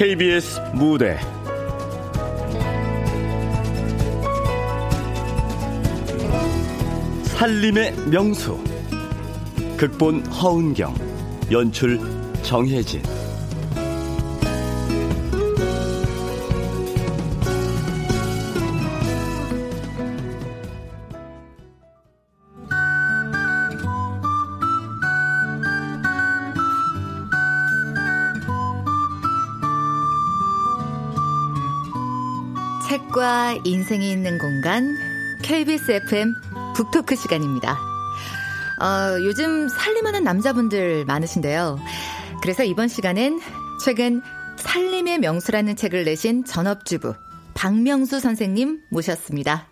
KBS 0.00 0.58
무대. 0.72 1.18
살림의 7.24 7.92
명수. 8.10 8.58
극본 9.76 10.24
허은경. 10.24 10.94
연출 11.50 12.00
정혜진 12.42 13.02
인생이 33.70 34.10
있는 34.10 34.36
공간 34.38 34.96
KBS 35.42 35.92
FM 35.92 36.34
북토크 36.74 37.14
시간입니다. 37.14 37.78
어, 38.80 39.16
요즘 39.22 39.68
살림하는 39.68 40.24
남자분들 40.24 41.04
많으신데요. 41.04 41.78
그래서 42.42 42.64
이번 42.64 42.88
시간엔 42.88 43.40
최근 43.84 44.22
살림의 44.56 45.20
명수라는 45.20 45.76
책을 45.76 46.02
내신 46.04 46.44
전업주부 46.44 47.14
박명수 47.54 48.18
선생님 48.18 48.80
모셨습니다. 48.90 49.68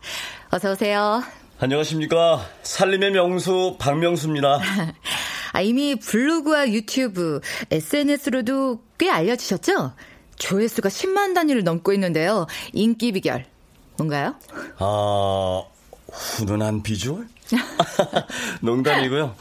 어서 0.50 0.72
오세요. 0.72 1.24
안녕하십니까 1.58 2.46
살림의 2.62 3.10
명수 3.10 3.78
박명수입니다 3.80 4.60
아, 5.54 5.60
이미 5.60 5.96
블로그와 5.96 6.70
유튜브, 6.70 7.40
SNS로도 7.72 8.80
꽤 8.96 9.10
알려지셨죠? 9.10 9.92
조회수가 10.36 10.88
10만 10.88 11.34
단위를 11.34 11.64
넘고 11.64 11.92
있는데요. 11.94 12.46
인기 12.72 13.10
비결 13.10 13.44
뭔가요? 13.98 14.34
아 14.78 15.62
훈훈한 16.10 16.82
비주얼? 16.82 17.28
농담이고요 18.62 19.34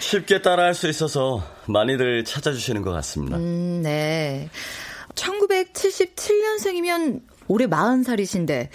쉽게 0.00 0.42
따라할 0.42 0.74
수 0.74 0.86
있어서 0.88 1.42
많이들 1.66 2.24
찾아주시는 2.24 2.82
것 2.82 2.90
같습니다 2.92 3.36
음, 3.36 3.80
네. 3.82 4.50
1977년생이면 5.14 7.22
올해 7.48 7.66
40살이신데 7.66 8.68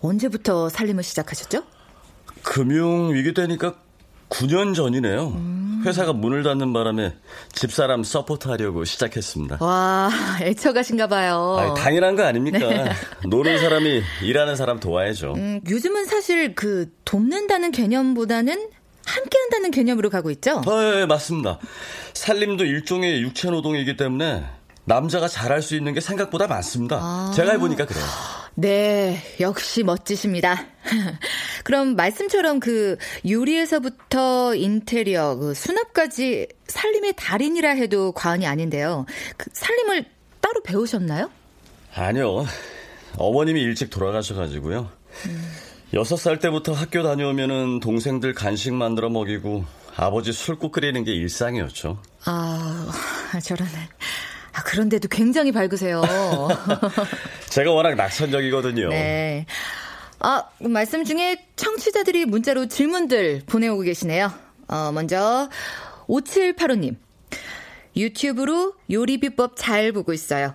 언제부터 0.00 0.68
살림을 0.68 1.02
시작하셨죠? 1.02 1.64
금융 2.42 3.12
위기 3.14 3.34
때니까 3.34 3.74
9년 4.28 4.74
전이네요. 4.74 5.54
회사가 5.84 6.12
문을 6.14 6.42
닫는 6.42 6.72
바람에 6.72 7.14
집사람 7.52 8.04
서포트 8.04 8.48
하려고 8.48 8.84
시작했습니다. 8.84 9.58
와, 9.60 10.10
애처가신가 10.40 11.08
봐요. 11.08 11.56
아니, 11.58 11.74
당연한 11.80 12.16
거 12.16 12.24
아닙니까? 12.24 12.58
노는 13.28 13.58
사람이 13.58 14.02
일하는 14.22 14.56
사람 14.56 14.80
도와야죠. 14.80 15.34
음, 15.36 15.60
요즘은 15.68 16.06
사실 16.06 16.54
그 16.54 16.90
돕는다는 17.04 17.70
개념보다는 17.70 18.70
함께 19.04 19.38
한다는 19.38 19.70
개념으로 19.70 20.08
가고 20.08 20.30
있죠? 20.30 20.62
예, 20.66 21.04
맞습니다. 21.04 21.58
살림도 22.14 22.64
일종의 22.64 23.20
육체 23.20 23.50
노동이기 23.50 23.96
때문에 23.98 24.44
남자가 24.84 25.28
잘할 25.28 25.62
수 25.62 25.74
있는 25.74 25.94
게 25.94 26.00
생각보다 26.00 26.46
많습니다. 26.46 27.32
제가 27.34 27.52
해보니까 27.52 27.86
그래요. 27.86 28.04
네, 28.56 29.20
역시 29.40 29.82
멋지십니다. 29.82 30.66
그럼 31.64 31.96
말씀처럼 31.96 32.60
그 32.60 32.96
요리에서부터 33.28 34.54
인테리어, 34.54 35.36
그 35.36 35.54
수납까지 35.54 36.48
살림의 36.68 37.14
달인이라 37.16 37.70
해도 37.70 38.12
과언이 38.12 38.46
아닌데요. 38.46 39.06
그 39.36 39.50
살림을 39.52 40.04
따로 40.40 40.62
배우셨나요? 40.62 41.30
아니요. 41.94 42.44
어머님이 43.16 43.60
일찍 43.62 43.90
돌아가셔가지고요. 43.90 44.90
여섯 45.94 46.16
살 46.16 46.38
때부터 46.38 46.72
학교 46.72 47.02
다녀오면은 47.02 47.80
동생들 47.80 48.34
간식 48.34 48.74
만들어 48.74 49.08
먹이고 49.08 49.64
아버지 49.96 50.32
술국 50.32 50.72
끓이는 50.72 51.04
게 51.04 51.12
일상이었죠. 51.12 52.00
아, 52.24 52.88
저런. 53.42 53.68
아, 54.54 54.62
그런데도 54.62 55.08
굉장히 55.08 55.52
밝으세요. 55.52 56.02
제가 57.50 57.72
워낙 57.72 57.94
낙천적이거든요. 57.96 58.88
네. 58.88 59.46
아, 60.20 60.44
말씀 60.60 61.04
중에 61.04 61.46
청취자들이 61.56 62.24
문자로 62.24 62.66
질문들 62.66 63.42
보내오고 63.46 63.82
계시네요. 63.82 64.32
어, 64.68 64.92
먼저, 64.92 65.48
5785님. 66.08 66.96
유튜브로 67.96 68.74
요리 68.90 69.18
비법 69.18 69.54
잘 69.56 69.92
보고 69.92 70.12
있어요. 70.12 70.54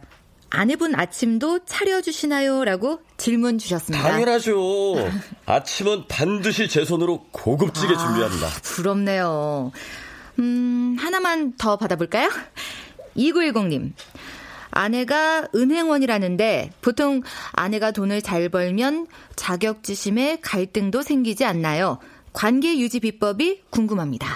아내분 0.49 0.95
아침도 0.95 1.65
차려주시나요? 1.65 2.65
라고 2.65 3.01
질문 3.17 3.59
주셨습니다. 3.59 4.09
당연하죠. 4.09 4.95
아침은 5.45 6.05
반드시 6.07 6.67
제 6.67 6.85
손으로 6.85 7.25
고급지게 7.31 7.95
준비합니다. 7.95 8.47
부럽네요. 8.63 9.71
음, 10.39 10.97
하나만 10.99 11.53
더 11.57 11.77
받아볼까요? 11.77 12.29
2910님. 13.19 13.91
아내가 14.71 15.47
은행원이라는데 15.55 16.71
보통 16.81 17.21
아내가 17.53 17.91
돈을 17.91 18.21
잘 18.21 18.49
벌면 18.49 19.07
자격지심에 19.35 20.39
갈등도 20.41 21.01
생기지 21.01 21.43
않나요? 21.45 21.97
관계 22.33 22.77
유지 22.79 22.99
비법이 22.99 23.63
궁금합니다. 23.71 24.27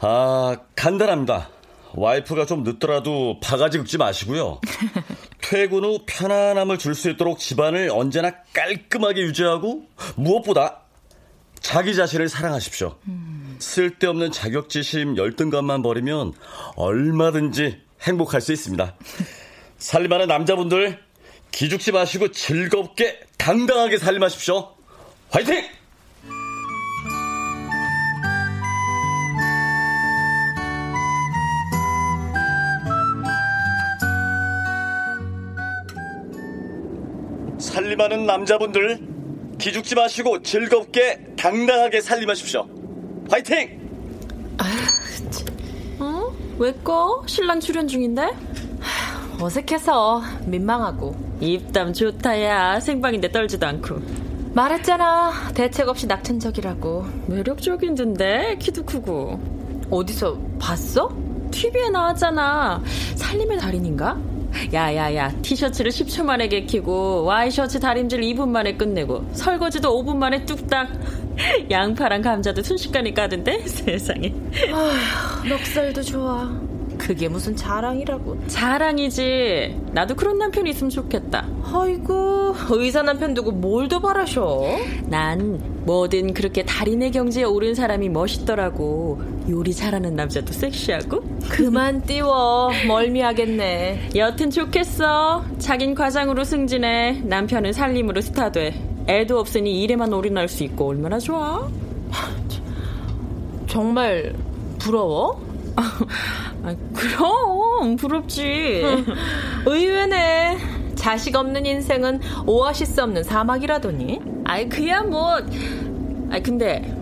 아, 0.00 0.56
간단합니다. 0.74 1.50
와이프가 1.94 2.46
좀 2.46 2.62
늦더라도 2.62 3.38
바가지 3.40 3.78
긁지 3.78 3.98
마시고요. 3.98 4.60
퇴근 5.40 5.84
후 5.84 6.00
편안함을 6.06 6.78
줄 6.78 6.94
수 6.94 7.08
있도록 7.10 7.38
집안을 7.38 7.90
언제나 7.92 8.32
깔끔하게 8.52 9.22
유지하고 9.22 9.84
무엇보다 10.16 10.80
자기 11.60 11.94
자신을 11.94 12.28
사랑하십시오. 12.28 12.96
쓸데없는 13.58 14.30
자격지심 14.32 15.16
열등감만 15.16 15.82
버리면 15.82 16.32
얼마든지 16.76 17.80
행복할 18.06 18.40
수 18.40 18.52
있습니다. 18.52 18.94
살림하는 19.78 20.28
남자분들 20.28 20.98
기죽지 21.50 21.92
마시고 21.92 22.32
즐겁게 22.32 23.20
당당하게 23.38 23.98
살림하십시오. 23.98 24.74
화이팅! 25.30 25.64
살림하는 37.58 38.26
남자분들 38.26 39.00
기죽지 39.58 39.94
마시고 39.94 40.42
즐겁게 40.42 41.18
당당하게 41.36 42.00
살림하십시오. 42.00 42.68
화이팅! 43.30 43.86
어? 46.56 46.62
왜 46.62 46.72
꺼? 46.72 47.22
신랑 47.26 47.60
출연 47.60 47.86
중인데? 47.88 48.30
어색해서 49.40 50.22
민망하고 50.46 51.14
입담 51.40 51.92
좋다야 51.92 52.80
생방인데 52.80 53.30
떨지도 53.30 53.66
않고 53.66 53.96
말했잖아 54.54 55.52
대책 55.54 55.88
없이 55.88 56.06
낙천적이라고 56.06 57.04
매력적인데 57.26 58.56
키도 58.58 58.84
크고 58.84 59.38
어디서 59.90 60.38
봤어? 60.58 61.14
TV에 61.50 61.90
나왔잖아 61.90 62.82
살림의 63.16 63.58
달인인가? 63.58 64.18
야야야 64.72 65.32
티셔츠를 65.42 65.90
10초 65.90 66.24
만에 66.24 66.48
개키고 66.48 67.24
와이셔츠 67.24 67.80
다림질 67.80 68.20
2분 68.20 68.48
만에 68.48 68.76
끝내고 68.76 69.24
설거지도 69.32 70.02
5분 70.02 70.16
만에 70.16 70.44
뚝딱. 70.44 70.88
양파랑 71.70 72.22
감자도 72.22 72.62
순식간에 72.62 73.12
까던데? 73.12 73.60
세상에. 73.68 74.32
아휴, 74.72 75.48
넉살도 75.48 76.02
좋아. 76.02 76.65
그게 77.06 77.28
무슨 77.28 77.54
자랑이라고. 77.54 78.48
자랑이지. 78.48 79.80
나도 79.92 80.16
그런 80.16 80.38
남편이 80.38 80.70
있으면 80.70 80.90
좋겠다. 80.90 81.46
아이고, 81.72 82.52
의사 82.70 83.02
남편 83.02 83.32
두고 83.32 83.52
뭘 83.52 83.86
더 83.86 84.00
바라셔? 84.00 84.64
난 85.04 85.60
뭐든 85.84 86.34
그렇게 86.34 86.64
달인의 86.64 87.12
경지에 87.12 87.44
오른 87.44 87.76
사람이 87.76 88.08
멋있더라고. 88.08 89.22
요리 89.48 89.72
잘하는 89.72 90.16
남자도 90.16 90.52
섹시하고. 90.52 91.20
그만 91.48 92.02
띄워. 92.02 92.70
멀미하겠네. 92.88 94.10
여튼 94.16 94.50
좋겠어. 94.50 95.44
자긴 95.58 95.94
과장으로 95.94 96.42
승진해. 96.42 97.20
남편은 97.24 97.72
살림으로 97.72 98.20
스타 98.20 98.50
돼. 98.50 98.74
애도 99.08 99.38
없으니 99.38 99.80
일에만 99.84 100.12
올인할 100.12 100.48
수 100.48 100.64
있고 100.64 100.88
얼마나 100.88 101.20
좋아? 101.20 101.68
정말 103.68 104.34
부러워? 104.80 105.45
아, 106.64 106.74
그럼 106.94 107.96
부럽지. 107.96 108.82
의외네. 109.66 110.58
자식 110.94 111.36
없는 111.36 111.66
인생은 111.66 112.20
오아시스 112.46 113.00
없는 113.00 113.22
사막이라더니. 113.24 114.20
아이 114.44 114.68
그야 114.68 115.02
뭐. 115.02 115.36
아이 116.30 116.42
근데 116.42 116.92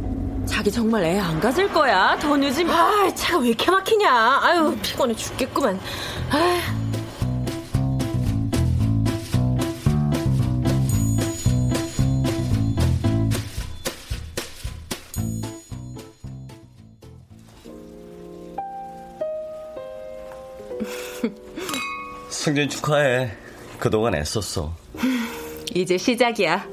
자기 0.47 0.71
정말 0.71 1.05
애 1.05 1.19
안 1.19 1.41
가질 1.41 1.73
거야? 1.73 2.19
더 2.21 2.37
늦으면. 2.37 2.75
아, 2.75 3.15
차가 3.15 3.39
왜 3.39 3.49
이렇게 3.49 3.71
막히냐? 3.71 4.41
아유 4.43 4.77
피곤해 4.83 5.15
죽겠구만. 5.15 5.79
아. 6.31 6.84
승진 22.45 22.69
축하해. 22.69 23.31
그동안 23.79 24.15
애썼어. 24.17 24.71
이제 25.75 25.97
시작이야. 25.97 26.69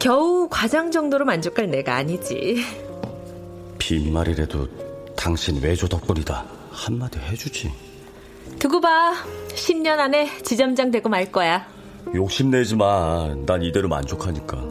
겨우 0.00 0.48
과장 0.50 0.90
정도로 0.90 1.26
만족할 1.26 1.70
내가 1.70 1.96
아니지. 1.96 2.64
빈말이라도 3.78 4.66
당신 5.14 5.60
외조 5.60 5.86
덕분이다. 5.88 6.46
한마디 6.70 7.18
해주지. 7.18 7.70
두고 8.58 8.80
봐. 8.80 9.12
10년 9.48 9.98
안에 9.98 10.38
지점장 10.42 10.90
되고 10.90 11.10
말 11.10 11.30
거야. 11.30 11.66
욕심내지 12.14 12.74
마. 12.76 13.28
난 13.44 13.60
이대로 13.62 13.88
만족하니까. 13.88 14.64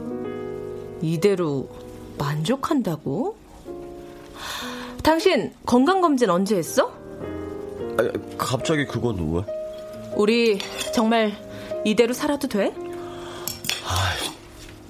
이대로 1.00 1.70
만족한다고? 2.18 3.36
당신 5.04 5.52
건강검진 5.64 6.28
언제 6.28 6.56
했어? 6.56 6.92
아, 7.98 8.10
갑자기 8.36 8.84
그건 8.84 9.32
왜? 9.32 9.63
우리 10.16 10.58
정말 10.94 11.32
이대로 11.84 12.12
살아도 12.14 12.48
돼? 12.48 12.72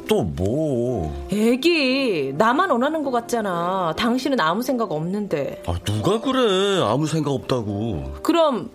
또 0.07 0.23
뭐? 0.23 1.27
애기 1.33 2.35
나만 2.37 2.69
원하는 2.71 3.03
것 3.05 3.11
같잖아. 3.11 3.95
당신은 3.97 4.39
아무 4.39 4.63
생각 4.63 4.93
없는데. 4.93 5.63
아, 5.67 5.79
누가 5.83 6.21
그래? 6.21 6.83
아무 6.83 7.07
생각 7.07 7.31
없다고. 7.31 8.17
그럼 8.23 8.71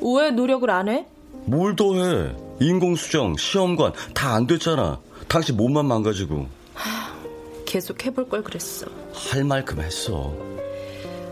왜 0.00 0.30
노력을 0.30 0.68
안 0.70 0.88
해? 0.88 1.04
뭘 1.44 1.76
더 1.76 1.94
해? 1.96 2.34
인공수정, 2.60 3.36
시험관 3.36 3.92
다 4.14 4.32
안 4.34 4.46
됐잖아. 4.46 4.98
당신 5.28 5.56
몸만 5.58 5.84
망가지고. 5.84 6.46
계속 7.66 8.04
해볼 8.06 8.30
걸 8.30 8.42
그랬어. 8.42 8.86
할 9.12 9.44
만큼 9.44 9.80
했어. 9.80 10.32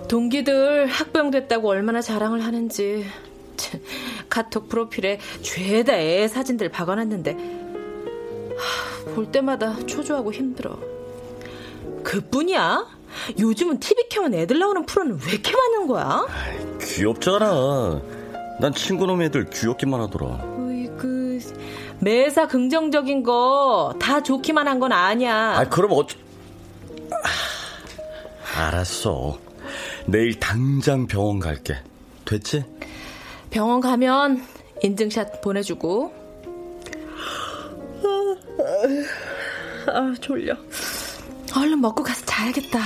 동기들 0.09 0.87
학병 0.89 1.31
됐다고 1.31 1.69
얼마나 1.71 2.03
자랑을 2.03 2.45
하는지. 2.45 3.07
참, 4.29 4.45
카톡 4.45 4.69
프로필에 4.69 5.19
죄다 5.43 5.95
애 5.95 6.29
사진들 6.29 6.69
박아놨는데 6.71 7.33
하, 8.57 9.15
볼 9.15 9.31
때마다 9.33 9.77
초조하고 9.87 10.33
힘들어. 10.33 10.79
그뿐이야? 12.05 12.87
요즘은 13.39 13.81
TV 13.81 14.09
켜면 14.11 14.35
애들 14.35 14.59
나오는 14.59 14.85
프로는 14.87 15.19
왜 15.27 15.33
이렇게 15.33 15.53
많은 15.53 15.87
거야? 15.87 16.27
귀엽잖아. 16.81 18.01
난 18.61 18.73
친구놈 18.75 19.23
애들 19.23 19.51
귀엽기만 19.51 20.01
하더라. 20.03 20.45
으이 20.59 20.89
그 20.97 21.39
매사 22.01 22.47
긍정적인 22.47 23.23
거 23.23 23.95
다 24.01 24.23
좋기만 24.23 24.69
한 24.69 24.79
건 24.79 24.93
아니야. 24.93 25.59
아, 25.59 25.65
그럼 25.69 25.93
어쩌... 25.93 26.17
아, 28.57 28.67
알았어. 28.67 29.39
내일 30.07 30.39
당장 30.39 31.07
병원 31.07 31.39
갈게. 31.39 31.77
됐지? 32.25 32.65
병원 33.51 33.81
가면 33.81 34.45
인증샷 34.83 35.41
보내주고. 35.41 36.13
아, 39.87 40.15
졸려. 40.21 40.55
얼른 41.57 41.81
먹고 41.81 42.03
가서 42.03 42.25
자야겠다. 42.27 42.79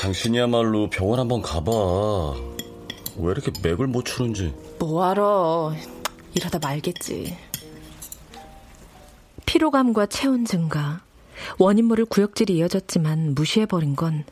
당신이야말로 0.00 0.88
병원 0.90 1.20
한번 1.20 1.42
가봐. 1.42 1.70
왜 3.18 3.30
이렇게 3.30 3.52
맥을 3.62 3.86
못 3.86 4.04
추는지. 4.04 4.54
뭐하러. 4.78 5.74
이러다 6.34 6.58
말겠지. 6.58 7.36
피로감과 9.44 10.06
체온 10.06 10.46
증가, 10.46 11.02
원인 11.58 11.84
모를 11.84 12.06
구역질이 12.06 12.56
이어졌지만 12.56 13.34
무시해버린 13.34 13.96
건 13.96 14.24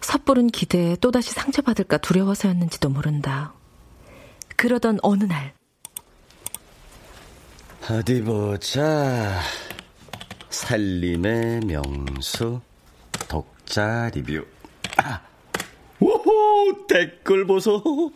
섣부른 0.00 0.46
기대에 0.46 0.96
또다시 0.96 1.32
상처받을까 1.32 1.98
두려워서였는지도 1.98 2.88
모른다. 2.88 3.52
그러던 4.58 4.98
어느 5.02 5.22
날 5.24 5.52
어디 7.88 8.22
보자. 8.22 9.38
살림의 10.50 11.60
명수 11.60 12.60
독자 13.30 14.10
리뷰. 14.12 14.44
아. 14.98 15.20
오호 16.00 16.86
댓글 16.88 17.46
보소. 17.46 18.10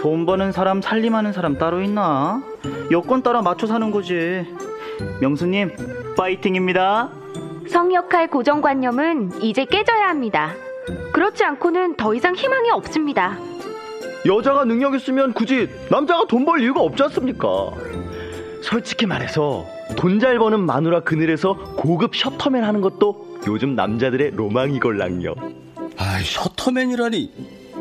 돈 0.00 0.26
버는 0.26 0.50
사람 0.50 0.80
살림하는 0.80 1.32
사람 1.34 1.58
따로 1.58 1.82
있나? 1.82 2.42
여건 2.90 3.22
따라 3.22 3.42
맞춰 3.42 3.66
사는 3.66 3.90
거지. 3.90 4.44
명수님 5.20 6.14
파이팅입니다. 6.16 7.10
성역할 7.68 8.28
고정관념은 8.28 9.42
이제 9.42 9.66
깨져야 9.66 10.08
합니다. 10.08 10.54
그렇지 11.12 11.44
않고는 11.44 11.96
더 11.96 12.14
이상 12.14 12.34
희망이 12.34 12.70
없습니다. 12.70 13.49
여자가 14.26 14.64
능력 14.64 14.94
있으면 14.94 15.32
굳이 15.32 15.68
남자가 15.90 16.24
돈 16.28 16.44
벌 16.44 16.60
이유가 16.62 16.80
없지 16.80 17.02
않습니까? 17.04 17.70
솔직히 18.62 19.06
말해서 19.06 19.66
돈 19.96 20.18
잘 20.20 20.38
버는 20.38 20.60
마누라 20.60 21.00
그늘에서 21.00 21.54
고급 21.76 22.14
셔터맨 22.14 22.62
하는 22.62 22.80
것도 22.80 23.38
요즘 23.46 23.74
남자들의 23.74 24.32
로망이걸랑요. 24.32 25.34
아, 25.96 26.18
셔터맨이라니. 26.22 27.30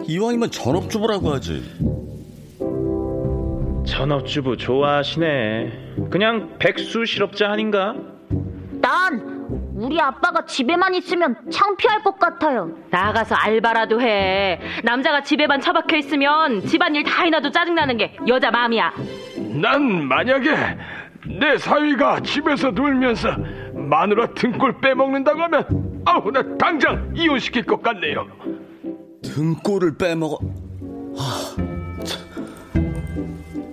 이왕이면 0.07 0.51
전업주부라고 0.51 1.31
하지. 1.33 1.61
전업주부 3.85 4.57
좋아하시네. 4.57 6.07
그냥 6.09 6.55
백수 6.59 7.05
실업자 7.05 7.49
아닌가? 7.51 7.95
난 8.81 9.38
우리 9.79 9.99
아빠가 10.01 10.45
집에만 10.45 10.93
있으면 10.95 11.37
창피할 11.49 12.03
것 12.03 12.19
같아요. 12.19 12.69
나가서 12.89 13.33
알바라도 13.35 14.01
해. 14.01 14.59
남자가 14.83 15.23
집에만 15.23 15.61
처박혀 15.61 15.95
있으면 15.97 16.65
집안일 16.65 17.03
다 17.05 17.23
해놔도 17.23 17.51
짜증나는 17.51 17.95
게 17.95 18.17
여자 18.27 18.51
마음이야. 18.51 18.91
난 19.61 20.03
만약에 20.05 20.51
내 21.39 21.57
사위가 21.57 22.19
집에서 22.21 22.71
놀면서 22.71 23.29
마누라 23.73 24.33
등골 24.33 24.81
빼먹는다고 24.81 25.41
하면 25.43 26.01
아우 26.05 26.29
나 26.29 26.43
당장 26.57 27.13
이혼시킬 27.15 27.63
것 27.63 27.81
같네요. 27.81 28.27
등골을 29.23 29.97
빼먹어. 29.97 30.39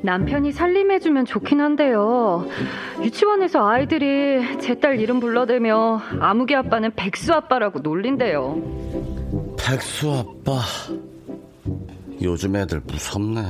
남편이 0.02 0.52
살림해주면 0.52 1.24
좋긴 1.26 1.60
한데요. 1.60 2.46
유치원에서 3.02 3.66
아이들이 3.68 4.60
제 4.60 4.76
딸 4.76 5.00
이름 5.00 5.20
불러대며 5.20 6.02
아무개 6.20 6.54
아빠는 6.54 6.92
백수 6.94 7.32
아빠라고 7.32 7.78
놀린대요. 7.80 9.56
백수 9.58 10.12
아빠. 10.12 10.60
요즘 12.22 12.56
애들 12.56 12.80
무섭네. 12.86 13.42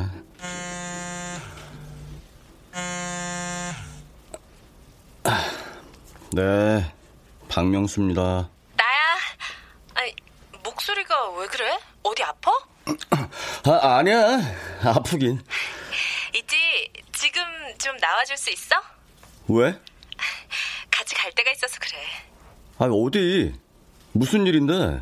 네, 6.32 6.92
박명수입니다. 7.48 8.20
나야. 8.76 9.16
아니, 9.94 10.14
목소리가 10.64 11.30
왜 11.38 11.46
그래? 11.46 11.78
어디 12.02 12.22
아파? 12.24 12.50
아, 13.64 13.96
아니야. 13.98 14.38
아프긴. 14.84 15.40
도와줄 18.26 18.36
수 18.36 18.50
있어? 18.50 18.74
왜? 19.48 19.78
같이 20.90 21.14
갈 21.14 21.32
데가 21.32 21.50
있어서 21.52 21.76
그래. 21.80 21.96
아니, 22.78 22.92
어디? 22.92 23.54
무슨 24.12 24.46
일인데? 24.46 25.00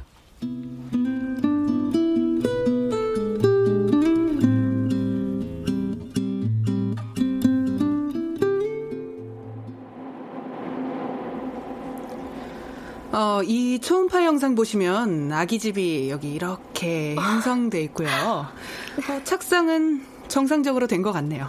어, 13.12 13.40
이 13.44 13.78
초음파 13.78 14.24
영상 14.24 14.54
보시면 14.54 15.32
아기 15.32 15.58
집이 15.58 16.10
여기 16.10 16.32
이렇게 16.32 17.14
형성돼 17.14 17.80
있고요. 17.84 18.08
어, 18.08 19.24
착상은 19.24 20.04
정상적으로 20.26 20.86
된 20.88 21.02
것 21.02 21.12
같네요. 21.12 21.46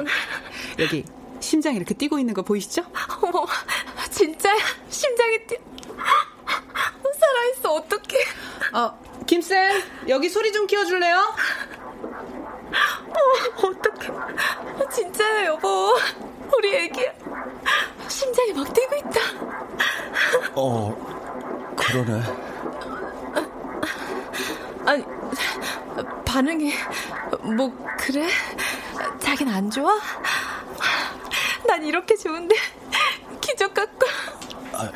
여기 0.80 1.04
심장이 1.56 1.78
이렇게 1.78 1.94
뛰고 1.94 2.20
있는 2.20 2.34
거 2.34 2.42
보이시죠? 2.42 2.84
어머, 3.22 3.46
진짜야? 4.12 4.58
심장이 4.90 5.38
뛰... 5.48 5.58
살아있어, 7.18 7.74
어떡해. 7.76 8.18
어, 8.74 9.00
김쌤, 9.26 9.82
여기 10.10 10.28
소리 10.28 10.52
좀 10.52 10.68
키워줄래요? 10.68 11.34
어, 13.08 13.68
어떡해. 13.68 14.90
진짜야, 14.92 15.46
여보. 15.46 15.96
우리 16.58 16.76
애기야. 16.76 17.14
심장이 18.10 18.52
막 18.52 18.74
뛰고 18.74 18.96
있다. 18.98 19.22
어, 20.56 20.94
그러네. 21.78 22.22
아니, 24.86 25.06
반응이, 26.26 26.74
뭐, 27.56 27.74
그래? 27.98 28.28
자긴 29.20 29.48
안 29.48 29.72
좋아? 29.72 29.98
난 31.68 31.84
이렇게 31.86 32.16
좋은데, 32.16 32.56
기적 33.42 33.74
같고. 33.74 34.08
아, 34.74 34.92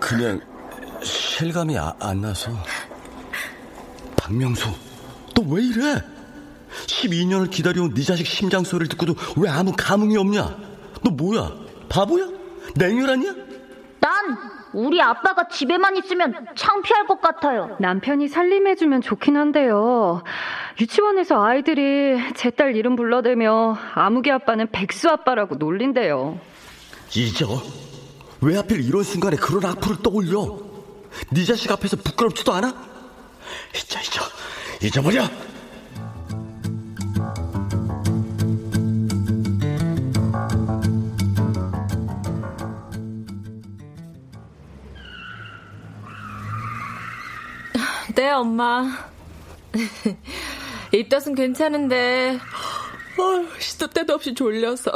그냥, 0.00 0.40
실감이 1.02 1.78
아, 1.78 1.94
안 2.00 2.20
나서. 2.20 2.50
박명수, 4.16 4.66
너 5.34 5.42
왜 5.48 5.62
이래? 5.64 6.00
12년을 6.86 7.50
기다려온 7.50 7.92
네 7.94 8.02
자식 8.02 8.26
심장 8.26 8.64
소리를 8.64 8.88
듣고도 8.88 9.14
왜 9.36 9.50
아무 9.50 9.72
감흥이 9.76 10.16
없냐? 10.16 10.56
너 11.02 11.10
뭐야? 11.10 11.50
바보야? 11.88 12.28
냉혈하냐? 12.76 13.34
난 14.00 14.38
우리 14.72 15.00
아빠가 15.02 15.48
집에만 15.48 15.96
있으면 15.98 16.46
창피할 16.54 17.06
것 17.06 17.20
같아요. 17.20 17.76
남편이 17.80 18.28
살림해주면 18.28 19.02
좋긴 19.02 19.36
한데요. 19.36 20.22
유치원에서 20.80 21.44
아이들이 21.44 22.18
제 22.34 22.50
딸 22.50 22.76
이름 22.76 22.96
불러대며 22.96 23.76
아무개 23.94 24.30
아빠는 24.30 24.68
백수 24.72 25.08
아빠라고 25.08 25.56
놀린대요. 25.56 26.38
잊어? 27.16 27.46
왜 28.40 28.56
하필 28.56 28.80
이런 28.84 29.02
순간에 29.02 29.36
그런 29.36 29.64
악플을 29.66 29.98
떠올려? 30.02 30.58
네 31.30 31.44
자식 31.44 31.70
앞에서 31.70 31.96
부끄럽지도 31.98 32.52
않아? 32.54 32.68
잊어 33.74 34.00
잊어 34.00 34.22
잊어버려 34.82 35.22
네, 48.22 48.30
엄마. 48.30 48.84
입덧은 50.94 51.34
괜찮은데, 51.34 52.38
어, 53.18 53.58
시도 53.58 53.88
때도 53.88 54.14
없이 54.14 54.32
졸려서. 54.32 54.92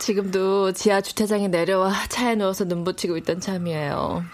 지금도 0.00 0.72
지하 0.72 1.00
주차장에 1.00 1.46
내려와 1.46 1.92
차에 2.08 2.34
누워서 2.34 2.64
눈 2.64 2.82
붙이고 2.82 3.16
있던 3.18 3.38
참이에요. 3.38 4.24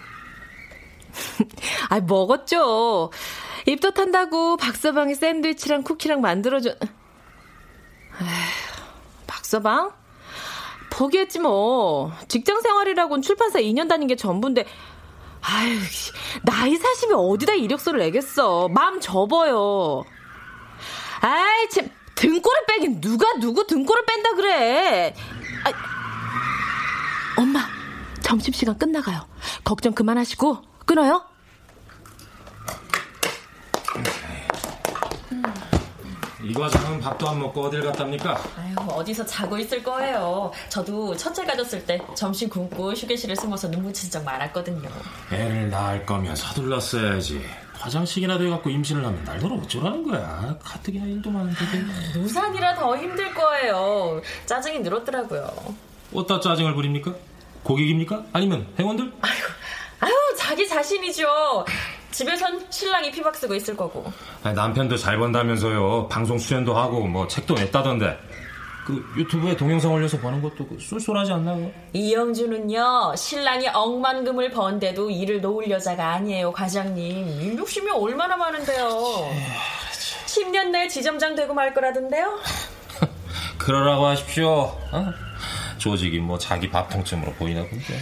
아, 1.90 2.00
먹었죠. 2.00 3.10
입덧 3.66 3.98
한다고 3.98 4.56
박서방이 4.56 5.14
샌드위치랑 5.14 5.82
쿠키랑 5.82 6.22
만들어줘. 6.22 6.70
에휴, 6.70 6.78
박서방? 9.26 9.92
포기했지 10.88 11.38
뭐. 11.38 12.14
직장 12.28 12.62
생활이라곤 12.62 13.20
출판사 13.20 13.60
2년 13.60 13.90
다닌 13.90 14.08
게 14.08 14.16
전부인데 14.16 14.64
아유, 15.46 15.78
나이 16.42 16.76
사시면 16.76 17.18
어디다 17.18 17.52
이력서를 17.52 18.00
내겠어. 18.00 18.68
마음 18.68 18.98
접어요. 19.00 20.04
아이, 21.20 21.68
참, 21.68 21.90
등골을 22.14 22.66
빼긴 22.66 23.00
누가 23.00 23.26
누구 23.40 23.66
등골을 23.66 24.06
뺀다 24.06 24.34
그래. 24.34 25.14
아, 25.64 25.72
엄마, 27.40 27.60
점심시간 28.22 28.78
끝나가요. 28.78 29.26
걱정 29.64 29.92
그만하시고, 29.92 30.62
끊어요. 30.86 31.24
이 36.44 36.52
과장은 36.52 37.00
밥도 37.00 37.26
안 37.26 37.40
먹고 37.40 37.62
어딜 37.62 37.82
갔답니까? 37.82 38.38
아유, 38.58 38.74
어디서 38.88 39.24
자고 39.24 39.56
있을 39.56 39.82
거예요. 39.82 40.52
저도 40.68 41.16
첫째 41.16 41.44
가졌을 41.44 41.84
때 41.86 41.98
점심 42.14 42.50
굶고 42.50 42.92
휴게실에 42.92 43.34
숨어서 43.34 43.70
눈물 43.70 43.94
친적 43.94 44.22
많았거든요. 44.24 44.88
애를 45.32 45.70
낳을 45.70 46.04
거면 46.04 46.36
서둘렀어야지. 46.36 47.42
화장식이나 47.78 48.36
돼갖고 48.38 48.68
임신을 48.70 49.04
하면 49.04 49.24
날들 49.24 49.50
어쩌라는 49.52 50.02
거야. 50.06 50.54
가뜩이나 50.62 51.06
일도 51.06 51.30
많은데. 51.30 51.58
노산이라 52.14 52.74
더 52.74 52.96
힘들 52.96 53.32
거예요. 53.32 54.20
짜증이 54.44 54.80
늘었더라고요. 54.80 55.50
어디다 56.12 56.40
짜증을 56.40 56.74
부립니까? 56.74 57.14
고객입니까? 57.62 58.22
아니면 58.34 58.66
회원들? 58.78 59.10
아유, 60.00 60.12
자기 60.36 60.68
자신이죠. 60.68 61.26
집에선 62.14 62.64
신랑이 62.70 63.10
피박 63.10 63.34
쓰고 63.34 63.56
있을 63.56 63.76
거고. 63.76 64.04
아니, 64.44 64.54
남편도 64.54 64.96
잘 64.96 65.18
번다면서요. 65.18 66.06
방송 66.08 66.38
수연도 66.38 66.76
하고 66.76 67.06
뭐 67.06 67.26
책도 67.26 67.54
냈다던데. 67.54 68.16
그 68.86 69.02
유튜브에 69.16 69.56
동영상 69.56 69.92
올려서 69.92 70.18
보는 70.18 70.42
것도 70.42 70.68
그 70.68 70.78
쏠쏠하지 70.78 71.32
않나? 71.32 71.54
그? 71.54 71.72
이영주는요 71.94 73.14
신랑이 73.16 73.66
억만금을 73.68 74.50
번데도 74.50 75.08
일을 75.08 75.40
놓을 75.40 75.70
여자가 75.70 76.12
아니에요 76.12 76.52
과장님 76.52 77.40
일 77.40 77.56
욕심이 77.56 77.90
얼마나 77.90 78.36
많은데요 78.36 78.86
10년 80.26 80.68
내에 80.68 80.88
지점장 80.88 81.34
되고 81.34 81.54
말 81.54 81.72
거라던데요 81.72 82.38
그러라고 83.56 84.04
하십시오 84.04 84.78
어? 84.92 85.12
조직이 85.78 86.18
뭐 86.18 86.36
자기 86.36 86.68
밥통쯤으로 86.68 87.32
보이나 87.32 87.62
본데 87.62 87.94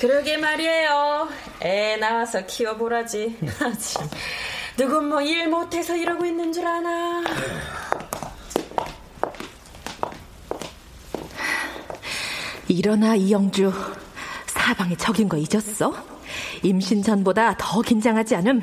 그러게 0.00 0.36
말이에요. 0.36 1.28
애 1.62 1.96
낳아서 1.96 2.46
키워보라지. 2.46 3.36
누군 4.76 5.08
뭐 5.08 5.20
일 5.22 5.48
못해서 5.48 5.96
이러고 5.96 6.24
있는 6.24 6.52
줄 6.52 6.66
아나? 6.66 7.24
일어나 12.68 13.14
이영주. 13.14 13.72
사방에 14.46 14.96
적인 14.96 15.28
거 15.28 15.36
잊었어? 15.36 15.94
임신 16.62 17.02
전보다 17.02 17.56
더 17.56 17.80
긴장하지 17.80 18.36
않음? 18.36 18.62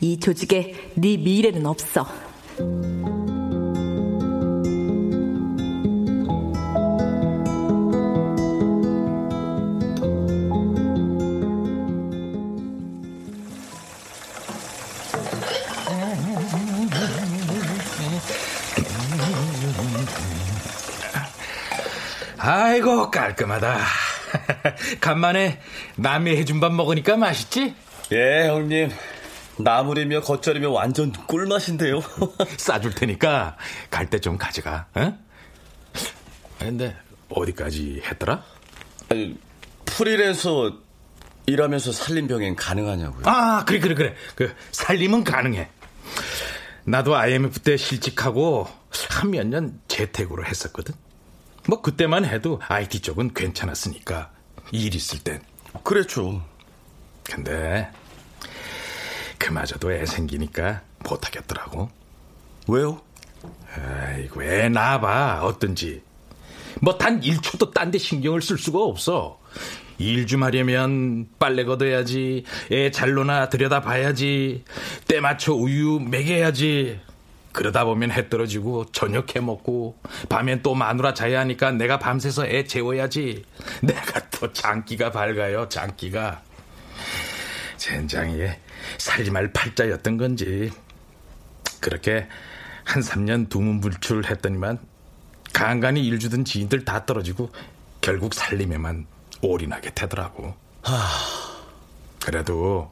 이 0.00 0.18
조직에 0.20 0.92
네 0.94 1.16
미래는 1.16 1.64
없어 1.64 2.06
아이고 22.48 23.10
깔끔하다. 23.10 23.80
간만에 25.00 25.60
남이 25.96 26.36
해준 26.36 26.60
밥 26.60 26.72
먹으니까 26.72 27.16
맛있지? 27.16 27.74
예 28.12 28.46
형님 28.46 28.90
나물이며 29.58 30.20
겉절이며 30.20 30.70
완전 30.70 31.10
꿀맛인데요. 31.12 32.00
싸줄 32.56 32.94
테니까 32.94 33.56
갈 33.90 34.08
때 34.08 34.20
좀 34.20 34.38
가져가. 34.38 34.86
어? 34.94 35.18
근데 36.60 36.96
어디까지 37.30 38.02
했더라? 38.04 38.44
아니, 39.08 39.36
풀일에서 39.84 40.72
일하면서 41.46 41.90
살림 41.92 42.28
병행 42.28 42.54
가능하냐고요? 42.56 43.22
아 43.26 43.64
그래 43.66 43.80
그래 43.80 43.94
그래 43.96 44.14
그 44.36 44.54
살림은 44.70 45.24
가능해. 45.24 45.68
나도 46.84 47.16
IMF 47.16 47.58
때 47.60 47.76
실직하고 47.76 48.68
한 49.10 49.30
몇 49.32 49.44
년 49.48 49.80
재택으로 49.88 50.44
했었거든. 50.46 50.94
뭐 51.68 51.80
그때만 51.82 52.24
해도 52.24 52.60
IT 52.68 53.00
쪽은 53.00 53.34
괜찮았으니까 53.34 54.30
일 54.72 54.94
있을 54.94 55.18
땐 55.20 55.40
그랬죠. 55.82 56.42
근데 57.24 57.90
그마저도 59.38 59.92
애 59.92 60.06
생기니까 60.06 60.82
못하겠더라고. 61.08 61.90
왜요? 62.68 63.00
아이고 63.76 64.42
애 64.42 64.68
낳아봐 64.68 65.40
어떤지. 65.44 66.02
뭐 66.80 66.96
단 66.98 67.20
1초도 67.20 67.72
딴 67.72 67.90
데 67.90 67.98
신경을 67.98 68.42
쓸 68.42 68.58
수가 68.58 68.80
없어. 68.80 69.40
일 69.98 70.26
좀 70.26 70.42
하려면 70.42 71.26
빨래 71.38 71.64
걷어야지, 71.64 72.44
애 72.70 72.90
잘로나 72.90 73.48
들여다봐야지, 73.48 74.64
때 75.08 75.20
맞춰 75.20 75.54
우유 75.54 75.98
먹여야지. 76.00 77.00
그러다 77.56 77.86
보면 77.86 78.10
해 78.10 78.28
떨어지고 78.28 78.84
저녁 78.92 79.34
해 79.34 79.40
먹고 79.40 79.98
밤엔 80.28 80.62
또 80.62 80.74
마누라 80.74 81.14
자야 81.14 81.40
하니까 81.40 81.72
내가 81.72 81.98
밤새서 81.98 82.48
애 82.48 82.64
재워야지. 82.64 83.46
내가 83.82 84.28
또 84.28 84.52
장기가 84.52 85.10
밝아요, 85.10 85.66
장기가. 85.66 86.42
젠장이 87.78 88.42
살림할 88.98 89.54
팔자였던 89.54 90.18
건지 90.18 90.70
그렇게 91.80 92.28
한 92.84 93.02
3년 93.02 93.48
두문불출했더니만 93.48 94.78
간간히 95.54 96.06
일 96.06 96.18
주던 96.18 96.44
지인들 96.44 96.84
다 96.84 97.06
떨어지고 97.06 97.50
결국 98.02 98.34
살림에만 98.34 99.06
올인하게 99.40 99.94
되더라고. 99.94 100.54
하... 100.82 100.94
그래도 102.22 102.90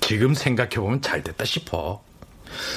지금 0.00 0.32
생각해보면 0.32 1.02
잘 1.02 1.22
됐다 1.22 1.44
싶어. 1.44 2.02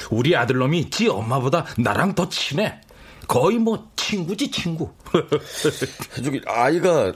우리 0.09 0.35
아들놈이 0.35 0.89
지 0.89 1.07
엄마보다 1.07 1.65
나랑 1.77 2.15
더 2.15 2.29
친해. 2.29 2.79
거의 3.27 3.57
뭐 3.57 3.91
친구지 3.95 4.49
친구. 4.49 4.91
저기 6.23 6.41
아이가 6.45 7.13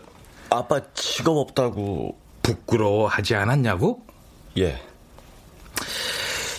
아빠 0.49 0.81
직업 0.93 1.37
없다고 1.37 2.19
부끄러워하지 2.43 3.35
않았냐고? 3.35 4.05
예. 4.57 4.81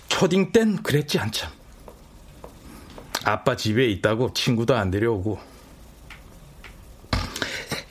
초딩 0.09 0.53
땐 0.53 0.83
그랬지 0.83 1.19
한참. 1.19 1.51
아빠 3.25 3.57
집에 3.57 3.87
있다고 3.87 4.33
친구도 4.33 4.75
안 4.75 4.91
데려오고. 4.91 5.39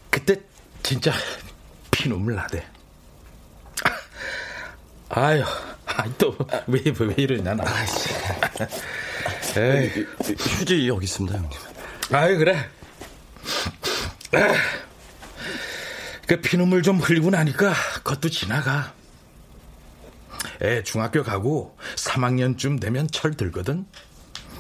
그때 0.10 0.42
진짜 0.84 1.14
피눈물 1.92 2.36
나대. 2.36 2.66
아 5.10 5.34
유, 6.06 6.14
또왜 6.18 6.82
왜 7.00 7.16
이러냐 7.18 7.56
나. 7.56 7.64
에이, 9.58 10.06
휴지 10.38 10.88
여기 10.88 11.06
있습니다 11.06 11.38
형님. 11.38 11.52
아유 12.14 12.38
그래. 12.38 12.70
아, 14.34 14.54
그 16.28 16.40
피눈물 16.40 16.84
좀 16.84 16.98
흘리고 17.00 17.30
나니까 17.30 17.74
그것도 17.96 18.30
지나가. 18.30 18.94
애 20.64 20.84
중학교 20.84 21.24
가고 21.24 21.78
3학년쯤 21.96 22.80
되면 22.80 23.08
철 23.12 23.34
들거든. 23.34 23.86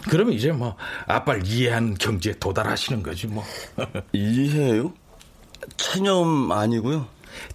그러면 0.10 0.34
이제 0.34 0.52
뭐 0.52 0.76
아빠를 1.06 1.46
이해하는 1.46 1.94
경지에 1.96 2.34
도달하시는 2.40 3.04
거지 3.04 3.28
뭐. 3.28 3.44
이해요? 4.12 4.94
체념 5.78 6.52
아니고요. 6.52 7.08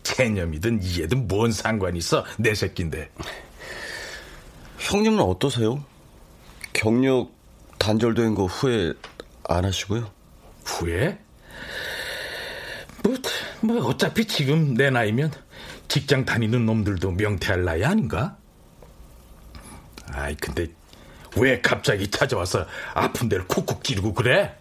체념이든 0.02 0.82
이해든 0.82 1.28
뭔 1.28 1.52
상관 1.52 1.96
있어 1.96 2.24
내 2.38 2.54
새끼인데. 2.54 3.10
형님은 4.86 5.18
어떠세요? 5.18 5.84
경력 6.72 7.32
단절된 7.76 8.36
거 8.36 8.46
후회 8.46 8.92
안 9.48 9.64
하시고요? 9.64 10.08
후회? 10.64 11.18
뭐, 13.02 13.14
뭐 13.62 13.84
어차피 13.88 14.24
지금 14.26 14.74
내 14.74 14.90
나이면 14.90 15.32
직장 15.88 16.24
다니는 16.24 16.64
놈들도 16.66 17.10
명퇴할 17.10 17.64
나이 17.64 17.82
아닌가? 17.82 18.36
아이 20.12 20.36
근데 20.36 20.68
왜 21.36 21.60
갑자기 21.60 22.08
찾아와서 22.08 22.64
아픈 22.94 23.28
데를 23.28 23.44
쿡쿡 23.48 23.82
찌르고 23.82 24.14
그래? 24.14 24.56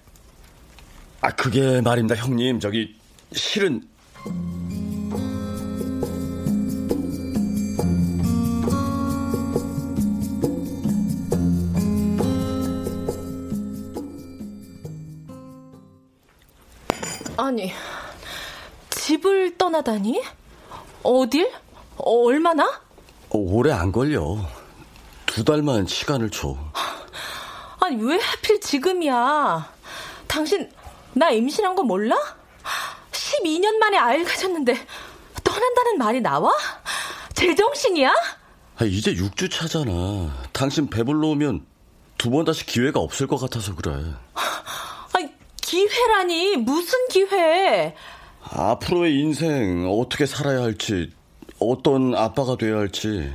아 1.22 1.30
그게 1.30 1.82
말입니다 1.82 2.16
형님 2.16 2.60
저기 2.60 2.96
실은 3.32 3.88
아니 17.56 17.72
집을 18.90 19.58
떠나다니? 19.58 20.22
어딜? 21.04 21.50
얼마나? 21.96 22.82
오래 23.30 23.72
안 23.72 23.94
걸려. 23.94 24.46
두 25.26 25.46
달만 25.46 25.88
시간을 25.88 26.32
줘. 26.32 26.58
아니, 27.80 27.96
왜 28.04 28.20
하필 28.20 28.60
지금이야? 28.60 29.72
당신, 30.28 30.70
나 31.14 31.30
임신한 31.30 31.76
거 31.76 31.84
몰라? 31.84 32.18
12년 33.14 33.78
만에 33.78 33.98
아이를 33.98 34.26
가졌는데, 34.26 34.76
떠난다는 35.42 35.98
말이 35.98 36.20
나와? 36.20 36.52
제정신이야? 37.36 38.10
아, 38.80 38.84
이제 38.84 39.14
6주 39.14 39.50
차잖아. 39.50 40.50
당신 40.52 40.90
배불러 40.90 41.30
오면 41.30 41.66
두 42.18 42.30
번 42.32 42.44
다시 42.44 42.66
기회가 42.66 43.00
없을 43.00 43.28
것 43.28 43.38
같아서 43.38 43.74
그래. 43.76 43.96
기회라니, 45.76 46.58
무슨 46.58 47.08
기회? 47.10 47.96
앞으로의 48.52 49.16
인생 49.16 49.88
어떻게 49.90 50.28
살아야 50.28 50.62
할지, 50.62 51.12
어떤 51.60 52.14
아빠가 52.16 52.56
돼야 52.56 52.78
할지 52.78 53.34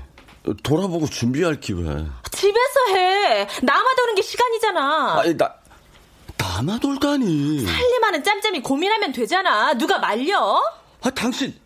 돌아보고 0.63 1.07
준비할 1.07 1.59
기회. 1.61 1.83
집에서 2.31 2.81
해. 2.95 3.49
남아 3.63 3.95
도는 3.97 4.15
게 4.15 4.23
시간이잖아. 4.23 5.21
아니 5.21 5.37
나 5.37 5.53
남아 6.39 6.79
돌다니. 6.79 7.67
살림하는 7.67 8.23
짬짬이 8.23 8.63
고민하면 8.63 9.13
되잖아. 9.13 9.75
누가 9.75 9.99
말려? 9.99 10.63
아 11.03 11.11
당신 11.11 11.59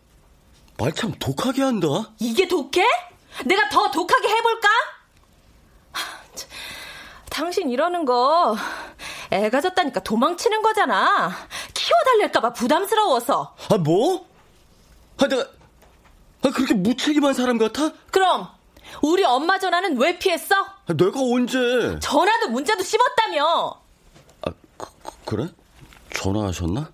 말 0.78 0.90
참 0.92 1.12
독하게 1.18 1.62
한다. 1.62 1.86
이게 2.18 2.48
독해? 2.48 2.82
내가 3.44 3.68
더 3.68 3.90
독하게 3.90 4.28
해볼까? 4.28 4.68
당신 7.34 7.68
이러는 7.68 8.04
거 8.04 8.56
애가 9.32 9.60
졌다니까 9.60 10.04
도망치는 10.04 10.62
거잖아. 10.62 11.32
키워달랄까봐 11.74 12.52
부담스러워서. 12.52 13.56
아 13.70 13.76
뭐? 13.76 14.24
아 15.18 15.26
내가 15.26 15.42
아, 16.44 16.50
그렇게 16.50 16.74
무책임한 16.74 17.34
사람 17.34 17.58
같아? 17.58 17.90
그럼 18.12 18.46
우리 19.02 19.24
엄마 19.24 19.58
전화는 19.58 19.98
왜 19.98 20.16
피했어? 20.16 20.54
아, 20.86 20.92
내가 20.96 21.18
언제? 21.20 21.98
전화도 21.98 22.50
문자도 22.50 22.84
씹었다며. 22.84 23.80
아 24.42 24.50
그, 24.76 24.86
그래? 25.24 25.48
전화하셨나? 26.14 26.88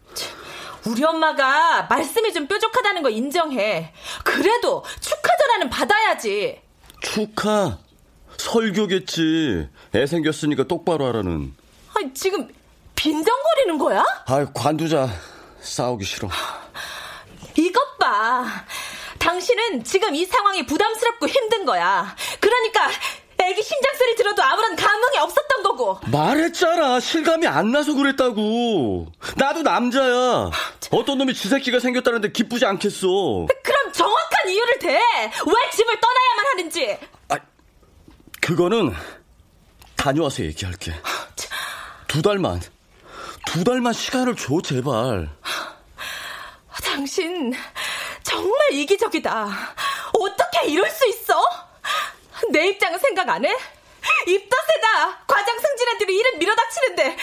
우리 0.87 1.05
엄마가 1.05 1.83
말씀이 1.83 2.33
좀 2.33 2.46
뾰족하다는 2.46 3.03
거 3.03 3.11
인정해. 3.11 3.92
그래도 4.24 4.83
축하 5.00 5.37
전화는 5.37 5.68
받아야지. 5.68 6.62
축하? 7.03 7.76
설교겠지. 8.40 9.68
애 9.94 10.07
생겼으니까 10.07 10.64
똑바로 10.64 11.07
하라는. 11.07 11.55
아니, 11.94 12.12
지금 12.14 12.48
빈정거리는 12.96 13.79
거야? 13.79 14.05
아, 14.26 14.46
관두자. 14.55 15.09
싸우기 15.61 16.05
싫어. 16.05 16.29
이것 17.57 17.98
봐. 17.98 18.44
당신은 19.18 19.85
지금 19.85 20.14
이 20.14 20.24
상황이 20.24 20.64
부담스럽고 20.64 21.29
힘든 21.29 21.66
거야. 21.66 22.16
그러니까 22.40 22.88
애기 23.42 23.62
심장 23.62 23.94
소리 23.96 24.14
들어도 24.16 24.42
아무런 24.42 24.76
감흥이 24.76 25.18
없었던 25.18 25.62
거고. 25.62 25.98
말했잖아. 26.11 27.00
실감이 27.00 27.46
안 27.46 27.70
나서 27.72 27.94
그랬다고. 27.94 29.07
나도 29.37 29.62
남자야. 29.62 30.50
어떤 30.90 31.18
놈이 31.18 31.35
지 31.35 31.48
새끼가 31.48 31.81
생겼다는데 31.81 32.33
기쁘지 32.33 32.64
않겠어. 32.66 33.07
그럼 33.62 33.92
정확한 33.92 34.48
이유를 34.50 34.79
대. 34.79 34.88
왜 34.92 35.70
집을 35.74 36.00
떠나야만 36.00 36.46
하는지. 36.53 36.98
아, 38.40 38.46
그거는 38.46 38.94
다녀와서 39.96 40.42
얘기할게. 40.44 40.92
두 42.09 42.22
달만, 42.22 42.61
두 43.46 43.62
달만 43.62 43.92
시간을 43.92 44.35
줘, 44.35 44.61
제발. 44.62 45.29
당신 46.83 47.53
정말 48.22 48.72
이기적이다. 48.72 49.48
어떻게 50.18 50.66
이럴 50.68 50.90
수 50.90 51.07
있어? 51.09 51.40
내 52.50 52.68
입장은 52.68 52.98
생각 52.98 53.29
안 53.29 53.44
해? 53.44 53.48
입도 54.26 54.57
세다. 54.66 55.24
과장 55.26 55.59
승진애들이 55.59 56.16
일은 56.18 56.38
밀어닥치는데 56.38 57.16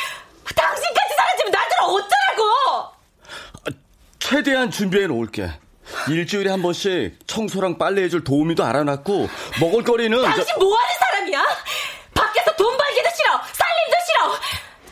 당신까지 0.56 1.15
사라지면 1.17 1.51
나들 1.51 1.77
어쩌라고? 1.82 2.93
최대한 4.19 4.71
준비해 4.71 5.08
놓을게. 5.08 5.51
일주일에 6.10 6.50
한 6.50 6.62
번씩 6.62 7.19
청소랑 7.28 7.78
빨래해줄 7.78 8.23
도우미도 8.23 8.63
알아놨고 8.63 9.28
먹을 9.62 9.84
거리는 9.84 10.21
당신 10.21 10.45
저... 10.47 10.60
뭐하는 10.60 10.95
사람이야? 11.00 11.45
밖에서 12.13 12.56
돈 12.56 12.78
벌기도 12.78 13.10
싫어. 13.15 13.41
살림도 13.54 13.97
싫어. 14.06 14.34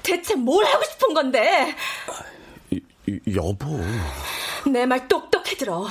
대체 0.03 0.35
뭘 0.35 0.65
하고 0.65 0.83
싶은 0.83 1.13
건데? 1.13 1.75
이, 2.71 2.79
이, 3.07 3.19
여보. 3.35 3.79
내 4.71 4.85
말 4.85 5.07
똑똑히 5.07 5.57
들어. 5.57 5.87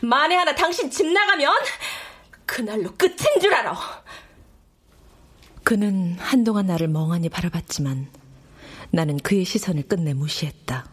만에 0.00 0.34
하나 0.34 0.54
당신 0.54 0.90
집 0.90 1.06
나가면 1.06 1.52
그날로 2.46 2.90
끝인 2.96 3.40
줄 3.40 3.54
알아. 3.54 3.76
그는 5.64 6.16
한동안 6.18 6.66
나를 6.66 6.88
멍하니 6.88 7.28
바라봤지만 7.28 8.08
나는 8.90 9.16
그의 9.18 9.44
시선을 9.44 9.84
끝내 9.84 10.12
무시했다. 10.14 10.86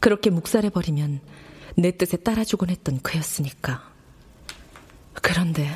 그렇게 0.00 0.30
묵살해버리면 0.30 1.20
내 1.76 1.90
뜻에 1.90 2.16
따라주곤 2.18 2.70
했던 2.70 3.00
그였으니까. 3.02 3.82
그런데 5.14 5.68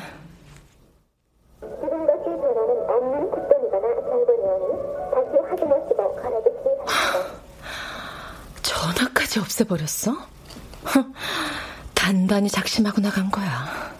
전화까지 8.61 9.39
없애버렸어? 9.39 10.27
단단히 11.93 12.49
작심하고 12.49 13.01
나간 13.01 13.29
거야. 13.31 13.93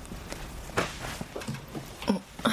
음. 2.09 2.19
아. 2.43 2.49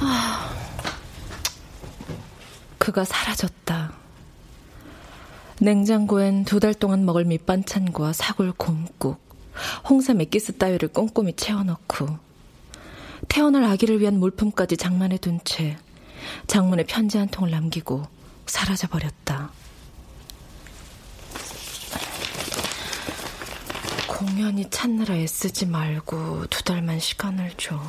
아. 0.00 0.50
그가 2.78 3.04
사라졌다. 3.04 3.99
냉장고엔 5.60 6.44
두 6.46 6.58
달 6.58 6.72
동안 6.74 7.04
먹을 7.04 7.24
밑반찬과 7.26 8.12
사골 8.14 8.52
곰국, 8.56 9.20
홍삼 9.88 10.20
액기스 10.20 10.56
따위를 10.56 10.88
꼼꼼히 10.88 11.34
채워넣고 11.36 12.18
태어날 13.28 13.64
아기를 13.64 14.00
위한 14.00 14.18
물품까지 14.18 14.76
장만해 14.78 15.18
둔 15.18 15.38
채 15.44 15.76
장문에 16.46 16.84
편지 16.84 17.18
한 17.18 17.28
통을 17.28 17.50
남기고 17.50 18.06
사라져 18.46 18.88
버렸다. 18.88 19.50
공연히 24.06 24.68
찾느라 24.68 25.14
애쓰지 25.14 25.66
말고 25.66 26.46
두 26.48 26.62
달만 26.64 26.98
시간을 27.00 27.52
줘. 27.56 27.80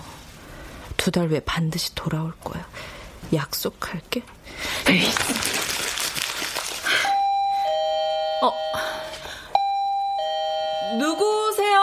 두 0.98 1.10
달 1.12 1.30
후에 1.30 1.40
반드시 1.40 1.96
돌아올 1.96 2.32
거야. 2.44 2.66
약속할게. 3.34 4.24
에이. 4.90 5.04
어. 8.42 8.52
누구세요? 10.98 11.80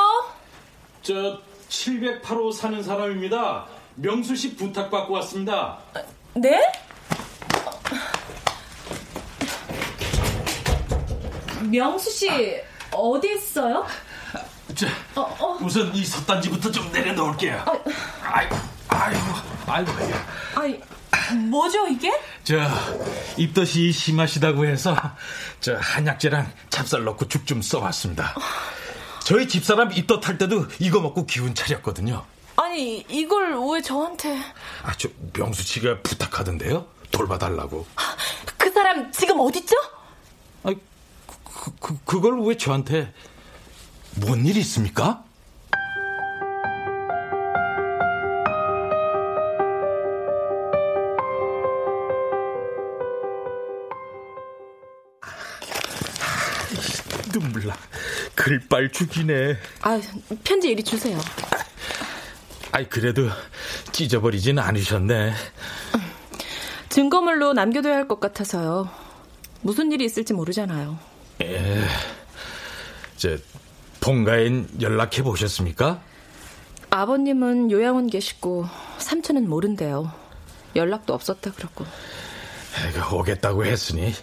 저 1.03 1.41
708호 1.69 2.53
사는 2.53 2.83
사람입니다. 2.83 3.67
명수 3.95 4.37
씨 4.37 4.57
부탁받고 4.57 5.13
왔습니다. 5.15 5.79
네? 6.35 6.61
명수 11.71 12.11
씨 12.11 12.61
어디 12.93 13.35
있어요? 13.35 13.85
자, 14.75 14.87
우선 15.61 15.95
이 15.95 16.05
솥단지부터 16.05 16.71
좀 16.71 16.91
내려놓을게요. 16.93 17.65
아이고, 18.23 18.57
아이고, 18.89 19.21
아이고. 19.67 19.93
아이, 20.55 20.81
뭐죠 21.49 21.87
이게? 21.89 22.13
저 22.49 22.57
입덧이 23.37 23.93
심하시다고 23.93 24.65
해서 24.65 24.97
저 25.61 25.77
한약재랑 25.77 26.51
찹쌀 26.71 27.05
넣고 27.05 27.29
죽 27.29 27.45
좀 27.45 27.61
써왔습니다. 27.61 28.35
저희 29.23 29.47
집사람 29.47 29.93
입덧할 29.93 30.39
때도 30.39 30.67
이거 30.79 30.99
먹고 31.01 31.27
기운 31.27 31.55
차렸거든요. 31.55 32.25
아니 32.57 33.05
이걸 33.11 33.55
왜 33.71 33.83
저한테? 33.83 34.35
아, 34.83 34.95
저 34.97 35.11
명수 35.35 35.63
씨가 35.63 36.01
부탁하던데요? 36.03 36.87
돌봐달라고. 37.11 37.87
그 38.57 38.71
사람 38.73 39.13
지금 39.13 39.41
어딨죠? 39.41 39.77
아, 40.63 40.73
그, 41.45 41.73
그, 41.81 41.99
그걸 42.07 42.41
왜 42.47 42.57
저한테? 42.57 43.13
뭔 44.17 44.47
일 44.47 44.57
있습니까? 44.57 45.23
눈물 57.41 57.67
나. 57.67 57.77
글빨 58.35 58.91
죽이네. 58.91 59.57
아 59.83 60.01
편지 60.45 60.71
이리 60.71 60.83
주세요. 60.83 61.19
아이 62.73 62.89
그래도 62.89 63.29
찢어버리진 63.93 64.59
않으셨네. 64.59 65.33
증거물로 66.89 67.53
남겨둬야 67.53 67.95
할 67.97 68.09
것 68.09 68.21
같아서요. 68.21 68.89
무슨 69.61 69.91
일이 69.93 70.05
있을지 70.05 70.33
모르잖아요. 70.33 70.99
에, 71.43 71.85
저 73.17 73.37
본가엔 74.01 74.69
연락해 74.81 75.23
보셨습니까? 75.23 76.01
아버님은 76.91 77.71
요양원 77.71 78.09
계시고 78.09 78.67
삼촌은 78.99 79.49
모른대요. 79.49 80.11
연락도 80.77 81.13
없었다. 81.15 81.51
애가 82.87 83.15
오겠다고 83.15 83.65
했으니 83.65 84.15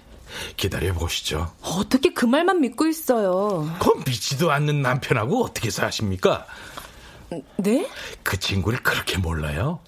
기다려 0.57 0.93
보시죠. 0.93 1.53
어떻게 1.61 2.13
그 2.13 2.25
말만 2.25 2.61
믿고 2.61 2.87
있어요? 2.87 3.69
그 3.79 4.03
믿지도 4.05 4.51
않는 4.51 4.81
남편하고 4.81 5.43
어떻게 5.43 5.69
사십니까? 5.69 6.45
네? 7.57 7.87
그 8.23 8.39
친구를 8.39 8.81
그렇게 8.83 9.17
몰라요? 9.17 9.79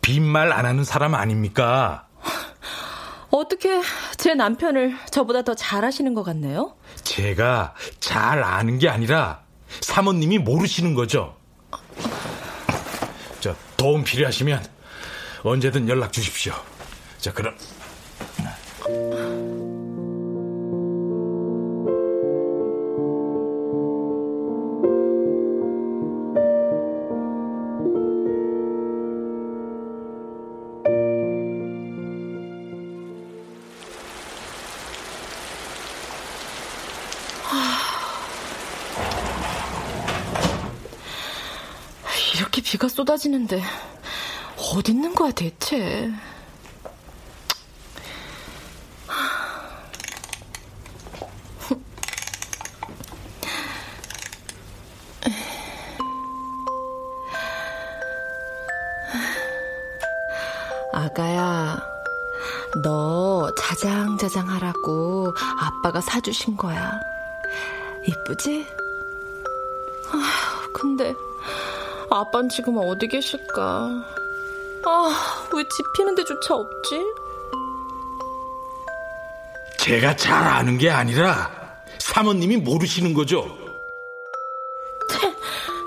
빈말 0.00 0.52
안 0.52 0.66
하는 0.66 0.84
사람 0.84 1.14
아닙니까? 1.14 2.06
어떻게 3.30 3.80
제 4.18 4.34
남편을 4.34 4.94
저보다 5.10 5.42
더 5.42 5.54
잘하시는 5.54 6.12
것 6.14 6.22
같네요? 6.22 6.76
제가 7.02 7.74
잘 7.98 8.42
아는 8.42 8.78
게 8.78 8.88
아니라 8.88 9.42
사모님이 9.80 10.38
모르시는 10.38 10.94
거죠. 10.94 11.34
저 13.40 13.54
도움 13.76 14.04
필요하시면 14.04 14.64
언제든 15.44 15.88
연락 15.88 16.12
주십시오. 16.12 16.52
자 17.18 17.32
그럼. 17.32 17.56
쏟아지는데 43.22 43.62
어디 44.74 44.92
있는 44.92 45.14
거야 45.14 45.30
대체? 45.30 46.10
아가야, 60.94 61.82
너 62.82 63.50
자장자장 63.54 64.48
하라고 64.50 65.32
아빠가 65.58 66.00
사주신 66.00 66.56
거야. 66.56 66.92
이쁘지? 68.06 68.66
아, 70.12 70.68
근데 70.72 71.14
아빤 72.12 72.50
지금 72.50 72.76
어디 72.76 73.08
계실까? 73.08 73.88
아, 74.84 75.46
왜집 75.54 75.92
피는 75.96 76.14
데조차 76.14 76.54
없지? 76.54 77.02
제가 79.78 80.14
잘 80.16 80.46
아는 80.46 80.76
게 80.76 80.90
아니라 80.90 81.50
사모님이 81.98 82.58
모르시는 82.58 83.14
거죠. 83.14 83.46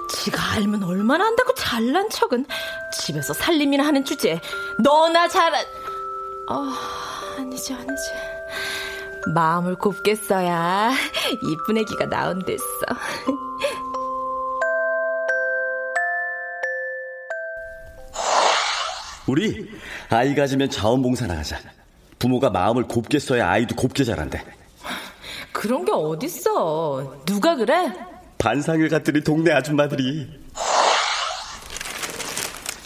지가 0.09 0.53
알면 0.53 0.83
얼마나 0.83 1.25
한다고 1.25 1.53
잘난 1.53 2.09
척은 2.09 2.47
집에서 2.91 3.31
살림이나 3.33 3.85
하는 3.85 4.03
주제에 4.03 4.41
너나 4.83 5.27
잘한 5.27 5.63
아 6.49 7.35
아니지 7.38 7.73
아니지 7.73 8.01
마음을 9.35 9.75
곱게 9.75 10.15
써야 10.15 10.91
이쁜 11.43 11.77
애기가 11.77 12.05
나온댔어 12.07 12.65
우리 19.27 19.69
아이 20.09 20.35
가지면 20.35 20.69
자원봉사 20.69 21.27
나가자. 21.27 21.59
부모가 22.19 22.49
마음을 22.49 22.83
곱게 22.88 23.19
써야 23.19 23.49
아이도 23.49 23.75
곱게 23.75 24.03
자란대. 24.03 24.43
그런 25.51 25.85
게 25.85 25.91
어딨어 25.91 27.23
누가 27.25 27.55
그래? 27.55 27.91
반상을 28.38 28.88
갖더니 28.89 29.23
동네 29.23 29.51
아줌마들이 29.53 30.27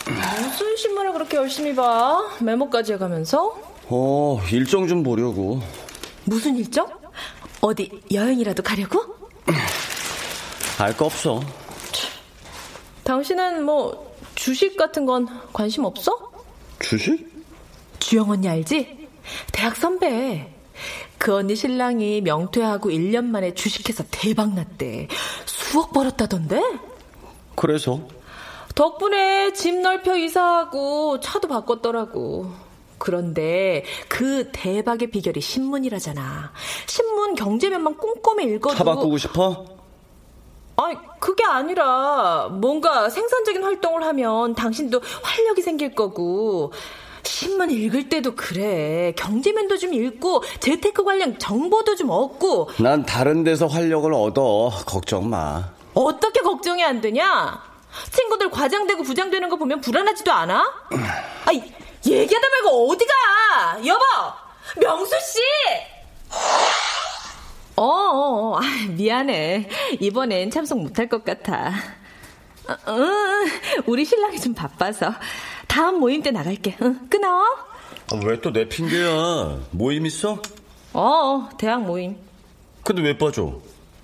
무슨 0.05 0.75
신문을 0.77 1.11
그렇게 1.13 1.37
열심히 1.37 1.75
봐 1.75 2.29
메모까지 2.39 2.93
해가면서 2.93 3.57
어 3.87 4.39
일정 4.51 4.87
좀 4.87 5.03
보려고 5.03 5.61
무슨 6.25 6.55
일정? 6.55 6.87
어디 7.61 7.91
여행이라도 8.13 8.61
가려고? 8.63 9.03
알 10.77 10.95
거 10.95 11.05
없어 11.05 11.41
당신은 13.03 13.63
뭐 13.65 14.15
주식 14.35 14.77
같은 14.77 15.05
건 15.05 15.27
관심 15.51 15.83
없어? 15.83 16.28
주식? 16.79 17.27
주영 17.99 18.29
언니 18.29 18.47
알지? 18.47 19.07
대학 19.51 19.75
선배. 19.75 20.53
그 21.17 21.35
언니 21.35 21.55
신랑이 21.55 22.21
명퇴하고 22.21 22.89
1년 22.89 23.25
만에 23.25 23.53
주식해서 23.53 24.05
대박 24.09 24.53
났대. 24.53 25.07
수억 25.45 25.91
벌었다던데? 25.93 26.61
그래서? 27.55 27.99
덕분에 28.75 29.51
집 29.53 29.75
넓혀 29.75 30.15
이사하고 30.15 31.19
차도 31.19 31.49
바꿨더라고. 31.49 32.49
그런데 32.97 33.83
그 34.07 34.49
대박의 34.51 35.09
비결이 35.11 35.41
신문이라잖아. 35.41 36.51
신문 36.85 37.35
경제면만 37.35 37.97
꼼꼼히 37.97 38.45
읽어도 38.55 38.75
차 38.75 38.83
바꾸고 38.83 39.17
싶어? 39.17 39.78
아니, 40.81 40.97
그게 41.19 41.43
아니라 41.43 42.47
뭔가 42.51 43.09
생산적인 43.09 43.63
활동을 43.63 44.03
하면 44.03 44.55
당신도 44.55 45.01
활력이 45.23 45.61
생길 45.61 45.93
거고 45.93 46.71
신문 47.23 47.69
읽을 47.69 48.09
때도 48.09 48.35
그래. 48.35 49.13
경제면도 49.17 49.77
좀 49.77 49.93
읽고 49.93 50.43
재테크 50.59 51.03
관련 51.03 51.37
정보도 51.37 51.95
좀 51.95 52.09
얻고. 52.09 52.69
난 52.79 53.05
다른 53.05 53.43
데서 53.43 53.67
활력을 53.67 54.13
얻어. 54.13 54.71
걱정 54.85 55.29
마. 55.29 55.69
어떻게 55.93 56.39
걱정이 56.39 56.83
안 56.83 57.01
되냐? 57.01 57.61
친구들 58.11 58.49
과장되고 58.49 59.03
부장되는 59.03 59.49
거 59.49 59.57
보면 59.57 59.81
불안하지도 59.81 60.31
않아? 60.31 60.63
아이, 61.45 61.61
얘기하다 62.05 62.47
말고 62.49 62.91
어디가? 62.91 63.13
여보! 63.85 64.01
명수 64.79 65.11
씨! 65.19 65.39
어, 67.79 67.83
어, 67.83 68.51
어 68.51 68.57
아, 68.57 68.61
미안해. 68.89 69.69
이번엔 70.01 70.51
참석 70.51 70.81
못할 70.81 71.07
것 71.07 71.23
같아. 71.23 71.71
어, 72.67 72.91
어, 72.91 72.97
우리 73.85 74.03
신랑이 74.03 74.37
좀 74.39 74.53
바빠서 74.53 75.13
다음 75.67 75.99
모임 75.99 76.21
때 76.21 76.31
나갈게. 76.31 76.75
응, 76.81 77.07
끊어. 77.09 77.41
아, 78.11 78.19
왜또 78.25 78.51
내 78.51 78.67
핑계야? 78.67 79.59
모임 79.71 80.05
있어? 80.05 80.41
어, 80.91 81.49
대학 81.57 81.83
모임. 81.83 82.17
근데 82.83 83.01
왜 83.01 83.17
빠져? 83.17 83.59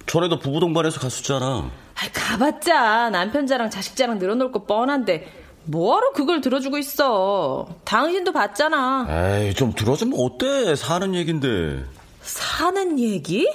전에도 0.06 0.40
부부 0.40 0.62
동반해서 0.62 1.02
갔었잖아. 1.02 1.70
아, 1.96 2.10
가봤자 2.14 3.10
남편 3.10 3.46
자랑 3.46 3.70
자식 3.70 3.98
자랑 3.98 4.20
늘어놓을 4.20 4.54
거 4.54 4.64
뻔한데 4.64 5.30
뭐하러 5.66 6.14
그걸 6.14 6.40
들어주고 6.40 6.78
있어? 6.78 7.68
당신도 7.84 8.32
봤잖아. 8.32 9.08
에이, 9.10 9.54
좀 9.54 9.74
들어주면 9.74 10.18
어때? 10.18 10.76
사는 10.76 11.14
얘긴데. 11.14 11.84
사는 12.22 13.00
얘기? 13.00 13.48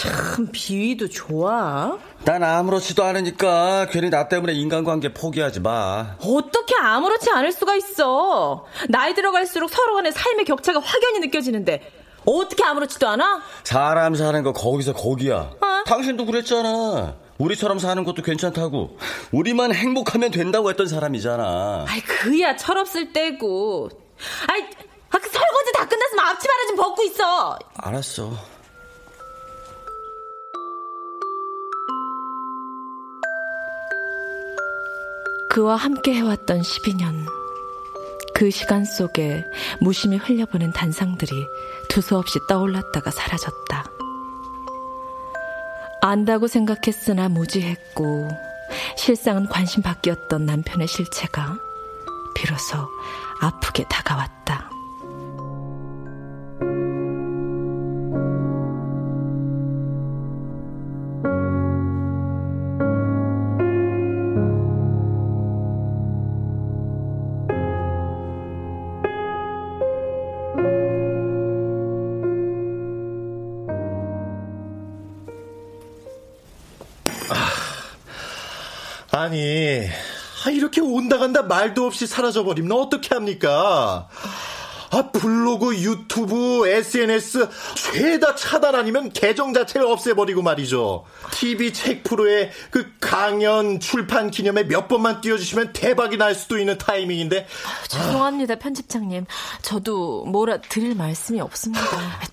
참 0.00 0.48
비위도 0.50 1.10
좋아. 1.10 1.98
난 2.24 2.42
아무렇지도 2.42 3.04
않으니까 3.04 3.86
괜히 3.90 4.08
나 4.08 4.28
때문에 4.28 4.54
인간관계 4.54 5.12
포기하지 5.12 5.60
마. 5.60 6.16
어떻게 6.20 6.74
아무렇지 6.74 7.28
않을 7.30 7.52
수가 7.52 7.74
있어? 7.76 8.64
나이 8.88 9.12
들어갈수록 9.12 9.68
서로 9.68 9.94
간의 9.96 10.12
삶의 10.12 10.46
격차가 10.46 10.80
확연히 10.80 11.18
느껴지는데 11.18 11.82
어떻게 12.24 12.64
아무렇지도 12.64 13.08
않아? 13.08 13.42
사람 13.62 14.14
사는 14.14 14.42
거 14.42 14.54
거기서 14.54 14.94
거기야. 14.94 15.34
어? 15.60 15.84
당신도 15.84 16.24
그랬잖아. 16.24 17.16
우리처럼 17.36 17.78
사는 17.78 18.02
것도 18.02 18.22
괜찮다고. 18.22 18.96
우리만 19.32 19.74
행복하면 19.74 20.30
된다고 20.30 20.70
했던 20.70 20.86
사람이잖아. 20.86 21.84
아이, 21.86 22.00
그야 22.00 22.56
철없을 22.56 23.12
때고. 23.12 23.90
아이, 24.46 24.62
아, 24.62 25.18
그 25.18 25.28
설거지 25.28 25.72
다 25.74 25.86
끝났으면 25.86 26.24
앞치마를 26.24 26.66
좀 26.68 26.76
벗고 26.76 27.02
있어. 27.02 27.58
알았어. 27.76 28.59
그와 35.50 35.74
함께 35.74 36.14
해왔던 36.14 36.60
12년. 36.60 37.26
그 38.34 38.52
시간 38.52 38.84
속에 38.84 39.44
무심히 39.80 40.16
흘려보낸 40.16 40.70
단상들이 40.70 41.44
두서없이 41.88 42.38
떠올랐다가 42.48 43.10
사라졌다. 43.10 43.84
안다고 46.02 46.46
생각했으나 46.46 47.28
무지했고 47.28 48.28
실상은 48.96 49.46
관심 49.48 49.82
밖이었던 49.82 50.46
남편의 50.46 50.86
실체가 50.86 51.58
비로소 52.36 52.88
아프게 53.40 53.84
다가왔다. 53.90 54.70
말도 81.60 81.86
없이 81.86 82.06
사라져버리면 82.06 82.72
어떻게 82.72 83.14
합니까? 83.14 84.08
아, 84.92 85.10
블로그, 85.12 85.76
유튜브, 85.76 86.66
SNS 86.66 87.48
죄다 87.76 88.34
차단 88.34 88.74
아니면 88.74 89.12
계정 89.12 89.52
자체를 89.52 89.86
없애버리고 89.86 90.42
말이죠. 90.42 91.04
TV 91.30 91.72
책 91.72 92.02
프로에 92.02 92.50
그 92.70 92.90
강연 92.98 93.78
출판 93.78 94.30
기념에 94.30 94.64
몇 94.64 94.88
번만 94.88 95.20
띄워주시면 95.20 95.74
대박이 95.74 96.16
날 96.16 96.34
수도 96.34 96.58
있는 96.58 96.76
타이밍인데. 96.76 97.46
아, 97.46 97.86
죄송합니다, 97.86 98.56
편집장님. 98.56 99.26
저도 99.62 100.24
뭐라 100.24 100.60
드릴 100.62 100.96
말씀이 100.96 101.40
없습니다. 101.40 101.84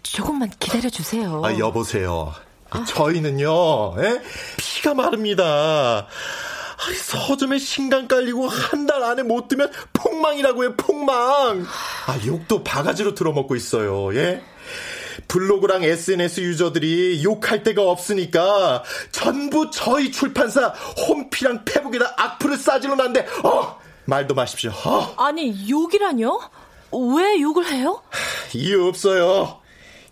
조금만 0.02 0.50
기다려 0.58 0.90
주세요. 0.90 1.42
아, 1.44 1.56
여보세요. 1.60 2.34
아. 2.70 2.84
저희는요, 2.86 3.96
에? 4.00 4.04
예? 4.04 4.22
피가 4.58 4.94
마릅니다. 4.96 6.08
서점에 6.78 7.58
신간 7.60 8.08
깔리고 8.08 8.48
한 8.48 8.86
달 8.88 9.04
안에 9.04 9.24
못 9.24 9.48
뜨면 9.48 9.72
폭망이라고 9.94 10.64
해, 10.64 10.70
폭망. 10.78 11.66
아, 12.06 12.20
욕도 12.26 12.64
바가지로 12.64 13.16
들어먹고 13.16 13.56
있어요, 13.56 14.16
예? 14.16 14.42
블로그랑 15.28 15.84
SNS 15.84 16.40
유저들이 16.42 17.24
욕할 17.24 17.64
데가 17.64 17.82
없으니까 17.90 18.84
전부 19.12 19.70
저희 19.72 20.12
출판사 20.12 20.68
홈피랑 21.08 21.66
페북에다 21.66 22.14
악플을 22.18 22.58
싸질러 22.58 22.96
놨는데, 22.96 23.28
어! 23.44 23.78
말도 24.06 24.36
마십시오. 24.36 24.72
어. 24.86 25.14
아니, 25.18 25.70
욕이라뇨? 25.70 26.40
왜 26.94 27.42
욕을 27.42 27.66
해요? 27.70 28.02
이유 28.54 28.86
없어요. 28.88 29.60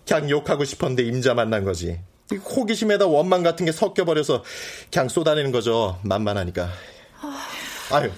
그냥 0.05 0.29
욕하고 0.29 0.65
싶었는데 0.65 1.03
임자 1.03 1.33
만난 1.33 1.63
거지. 1.63 1.99
호기심에다 2.33 3.05
원망 3.05 3.43
같은 3.43 3.65
게 3.65 3.71
섞여버려서 3.71 4.43
그냥 4.91 5.09
쏟아내는 5.09 5.51
거죠. 5.51 5.99
만만하니까. 6.03 6.69
아유, 7.91 8.11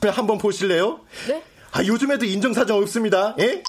그냥 0.00 0.16
한번 0.16 0.38
보실래요? 0.38 1.00
네? 1.26 1.42
아, 1.72 1.84
요즘에도 1.84 2.24
인정사정 2.24 2.78
없습니다. 2.78 3.34
예? 3.40 3.62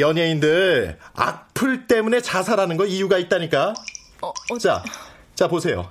연예인들 0.00 0.98
악플 1.14 1.86
때문에 1.86 2.20
자살하는 2.20 2.76
거 2.76 2.86
이유가 2.86 3.18
있다니까. 3.18 3.74
어, 4.22 4.32
어, 4.50 4.58
자, 4.58 4.82
자 5.34 5.48
보세요. 5.48 5.90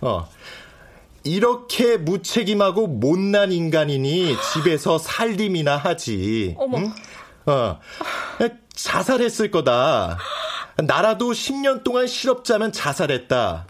어. 0.00 0.28
이렇게 1.24 1.98
무책임하고 1.98 2.88
못난 2.88 3.52
인간이니 3.52 4.36
집에서 4.52 4.98
살림이나 4.98 5.76
하지. 5.76 6.56
어머. 6.58 6.78
응? 6.78 6.92
어. 7.46 7.78
자살했을 8.74 9.50
거다. 9.50 10.18
나라도 10.78 11.32
10년 11.32 11.84
동안 11.84 12.06
실업자면 12.06 12.72
자살했다. 12.72 13.66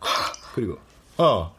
그리고 0.54 0.78
어 1.18 1.54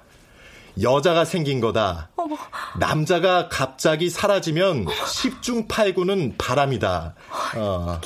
여자가 0.82 1.25
생긴 1.25 1.60
거다. 1.60 2.10
어머. 2.15 2.38
남자가 2.79 3.49
갑자기 3.49 4.10
사라지면 4.10 4.86
10중 4.86 5.67
8구는 5.67 6.36
바람이다. 6.38 7.13
어. 7.58 8.01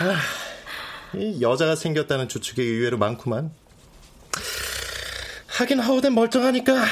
아, 0.00 1.16
이 1.16 1.40
여자가 1.40 1.76
생겼다는 1.76 2.28
추측이 2.28 2.60
의외로 2.60 2.98
많구만. 2.98 3.52
하긴 5.46 5.80
하우된 5.80 6.14
멀쩡하니까. 6.14 6.84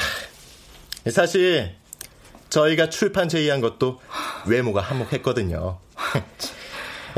사실 1.11 1.75
저희가 2.49 2.89
출판 2.89 3.27
제의한 3.29 3.61
것도 3.61 3.99
외모가 4.45 4.81
한몫했거든요. 4.81 5.77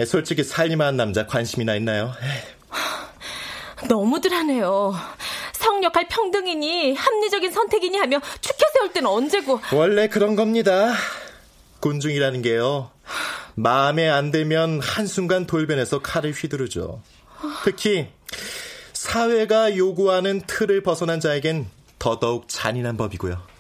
솔직히 0.06 0.44
살림한 0.44 0.98
남자 0.98 1.26
관심이나 1.26 1.76
있나요? 1.76 2.14
너무들 3.88 4.32
하네요. 4.34 4.94
성역할 5.54 6.08
평등이니 6.08 6.96
합리적인 6.96 7.52
선택이니 7.52 7.98
하며 7.98 8.20
추켜 8.42 8.66
세울 8.74 8.94
때는 8.94 9.10
언제고. 9.10 9.60
원래 9.74 10.08
그런 10.08 10.36
겁니다. 10.36 10.94
군중이라는 11.80 12.42
게요. 12.42 12.92
마음에 13.56 14.08
안 14.08 14.32
들면 14.32 14.82
한순간 14.82 15.48
돌변해서 15.48 16.00
칼을 16.00 16.32
휘두르죠. 16.32 17.02
특히 17.64 18.08
사회가 18.94 19.78
요구하는 19.78 20.42
틀을 20.46 20.84
벗어난 20.84 21.20
자에겐 21.20 21.68
더더욱 22.00 22.46
잔인한 22.48 22.98
법이고요. 22.98 23.57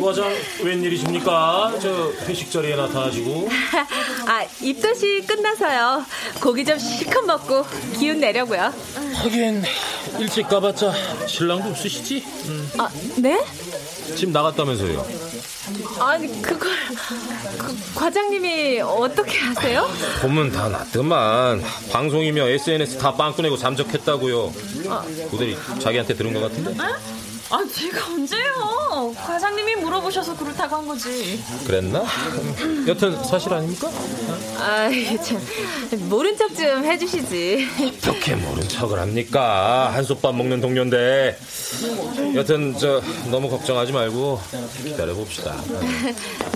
과장 0.00 0.32
웬일이십니까? 0.62 1.74
저 1.80 2.12
회식 2.26 2.50
자리에 2.50 2.76
나타나시고. 2.76 3.48
아 4.26 4.44
입덧이 4.60 5.22
끝나서요. 5.26 6.04
고기 6.40 6.64
좀 6.64 6.78
실컷 6.78 7.24
먹고 7.24 7.64
기운 7.98 8.20
내려고요. 8.20 8.72
하긴 9.14 9.62
일찍 10.18 10.48
가봤자 10.48 10.92
신랑도 11.26 11.70
없으시지? 11.70 12.24
음. 12.48 12.70
아, 12.78 12.88
네? 13.16 13.44
집 14.14 14.30
나갔다면서요? 14.30 15.04
아니, 15.98 16.40
그걸, 16.40 16.70
그, 17.58 17.76
과장님이 17.96 18.80
어떻게 18.80 19.38
하세요? 19.40 19.88
보면 20.22 20.52
다 20.52 20.68
났더만. 20.68 21.62
방송이며 21.90 22.46
SNS 22.48 22.98
다 22.98 23.12
빵꾸내고 23.14 23.56
잠적했다고요. 23.56 24.52
아. 24.88 25.04
고대리 25.30 25.56
자기한테 25.80 26.14
들은 26.14 26.32
것 26.32 26.40
같은데? 26.40 26.74
아, 26.80 26.96
제가 27.72 28.06
언제요? 28.06 29.14
과장님이 29.24 29.76
물어보셔서 29.76 30.36
그렇다고 30.36 30.76
한 30.76 30.86
거지. 30.88 31.42
그랬나? 31.64 32.04
여튼 32.88 33.22
사실 33.22 33.52
아닙니까? 33.54 33.88
아이, 34.58 35.16
참. 35.22 35.40
모른 36.08 36.36
척 36.36 36.54
좀 36.56 36.84
해주시지. 36.84 37.68
어떻게 37.98 38.34
모른 38.34 38.68
척을 38.68 38.98
합니까? 38.98 39.90
한솥밥 39.94 40.34
먹는 40.34 40.60
동료인데. 40.60 41.38
여튼, 42.34 42.76
저, 42.78 43.00
너무 43.30 43.48
걱정하지 43.48 43.92
말고 43.92 44.40
기다려 44.82 45.14
봅시다. 45.14 45.54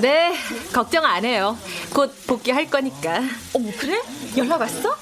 네, 0.00 0.34
걱정 0.72 1.04
안 1.04 1.24
해요. 1.24 1.56
곧 1.94 2.12
복귀할 2.26 2.68
거니까. 2.68 3.20
어머, 3.52 3.70
그래? 3.78 4.00
연락 4.36 4.60
왔어? 4.60 4.96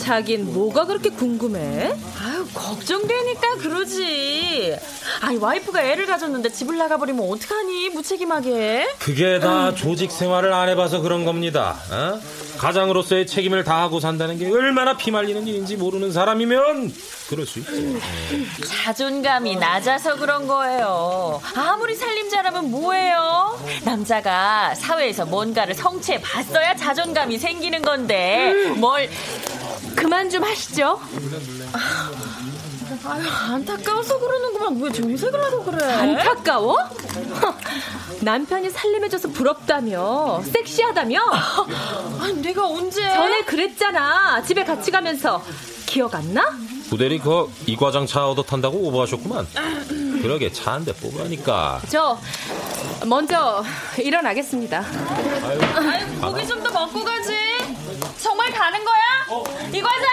자긴 0.00 0.52
뭐가 0.52 0.86
그렇게 0.86 1.10
궁금해? 1.10 1.92
아유, 2.20 2.46
걱정되니까 2.54 3.56
그러지. 3.58 4.76
아니, 5.20 5.36
와이프가 5.36 5.82
애를 5.82 6.06
가졌는데 6.06 6.50
집을 6.50 6.76
나가버리면 6.78 7.30
어떡하니? 7.30 7.90
무책임하게. 7.90 8.88
그게 8.98 9.38
다 9.38 9.74
조직 9.74 10.10
생활을 10.10 10.52
안 10.52 10.68
해봐서 10.70 11.00
그런 11.02 11.24
겁니다. 11.24 11.76
어? 11.90 12.20
가장으로서의 12.60 13.26
책임을 13.26 13.64
다하고 13.64 14.00
산다는 14.00 14.38
게 14.38 14.50
얼마나 14.50 14.94
피말리는 14.94 15.46
일인지 15.46 15.76
모르는 15.76 16.12
사람이면 16.12 16.92
그럴 17.30 17.46
수 17.46 17.60
있죠. 17.60 17.72
네. 17.72 17.98
자존감이 18.84 19.56
낮아서 19.56 20.16
그런 20.16 20.46
거예요. 20.46 21.40
아무리 21.56 21.94
살림자라면 21.94 22.70
뭐예요? 22.70 23.58
남자가 23.84 24.74
사회에서 24.74 25.24
뭔가를 25.24 25.74
성취해 25.74 26.20
봤어야 26.20 26.76
자존감이 26.76 27.38
생기는 27.38 27.80
건데 27.80 28.52
뭘 28.76 29.08
그만 29.96 30.28
좀 30.28 30.44
하시죠. 30.44 31.00
아유, 33.04 33.22
안타까워서 33.54 34.18
그러는구만. 34.18 34.80
왜 34.82 34.92
정색을 34.92 35.42
하고 35.42 35.64
그래? 35.64 35.84
안타까워? 35.84 36.76
남편이 38.22 38.70
살림해줘서 38.70 39.28
부럽다며? 39.28 40.42
섹시하다며? 40.44 41.18
아니, 42.20 42.34
내가 42.42 42.66
언제? 42.66 43.00
전에 43.02 43.42
그랬잖아. 43.42 44.42
집에 44.42 44.64
같이 44.64 44.90
가면서. 44.90 45.42
기억 45.86 46.14
안 46.14 46.34
나? 46.34 46.44
부대리 46.88 47.18
그 47.18 47.50
이과장 47.66 48.06
차 48.06 48.28
얻어 48.28 48.42
탄다고 48.42 48.78
오버하셨구만. 48.88 49.46
그러게 50.22 50.52
차 50.52 50.72
한 50.72 50.84
대 50.84 50.92
뽑으니까. 50.92 51.80
저 51.88 52.16
먼저 53.06 53.64
일어나겠습니다. 53.98 54.78
아유, 54.78 55.60
아유 55.88 56.20
고기 56.20 56.46
좀 56.46 56.62
더 56.62 56.70
먹고 56.70 57.02
가지. 57.02 57.32
정말 58.18 58.52
가는 58.52 58.78
거야? 58.84 59.40
이 59.72 59.80
과장, 59.80 60.04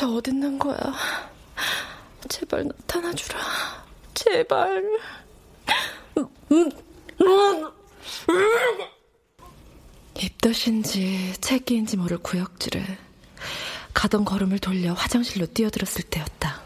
도대체 0.00 0.06
어딨는 0.06 0.58
거야? 0.58 0.78
제발 2.28 2.64
나타나 2.64 3.12
주라. 3.12 3.38
제발. 4.14 4.82
입덧인지 10.14 11.34
채기인지 11.40 11.98
모를 11.98 12.16
구역질에 12.18 12.82
가던 13.92 14.24
걸음을 14.24 14.58
돌려 14.58 14.94
화장실로 14.94 15.46
뛰어들었을 15.46 16.04
때였다. 16.04 16.62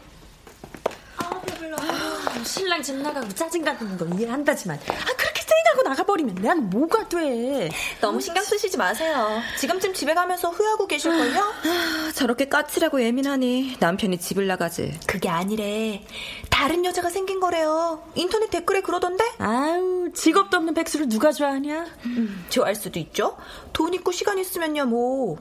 신랑 2.45 2.81
집 2.81 2.95
나가고 2.95 3.27
짜증나는 3.29 3.97
건 3.97 4.17
이해한다지만 4.19 4.77
아 4.77 5.15
그렇게 5.17 5.34
세이하고 5.75 5.83
나가버리면 5.83 6.35
난 6.35 6.69
뭐가 6.69 7.07
돼? 7.09 7.69
너무 8.01 8.21
신경 8.21 8.43
쓰시지 8.43 8.77
마세요. 8.77 9.41
지금쯤 9.59 9.93
집에 9.93 10.13
가면서 10.13 10.49
후회하고 10.49 10.87
계실걸요? 10.87 11.39
아, 11.41 12.11
저렇게 12.15 12.47
까칠하고 12.47 13.03
예민하니 13.03 13.75
남편이 13.79 14.17
집을 14.17 14.47
나가지. 14.47 14.97
그게 15.05 15.29
아니래. 15.29 16.01
다른 16.49 16.85
여자가 16.85 17.09
생긴 17.09 17.39
거래요. 17.39 18.01
인터넷 18.15 18.49
댓글에 18.49 18.81
그러던데? 18.81 19.23
아유 19.37 20.09
직업도 20.13 20.57
없는 20.57 20.73
백수를 20.73 21.09
누가 21.09 21.31
좋아하냐? 21.31 21.85
음, 22.05 22.45
좋아할 22.49 22.75
수도 22.75 22.97
있죠. 22.99 23.37
돈 23.73 23.93
있고 23.93 24.11
시간 24.11 24.39
있으면요 24.39 24.85
뭐. 24.85 25.37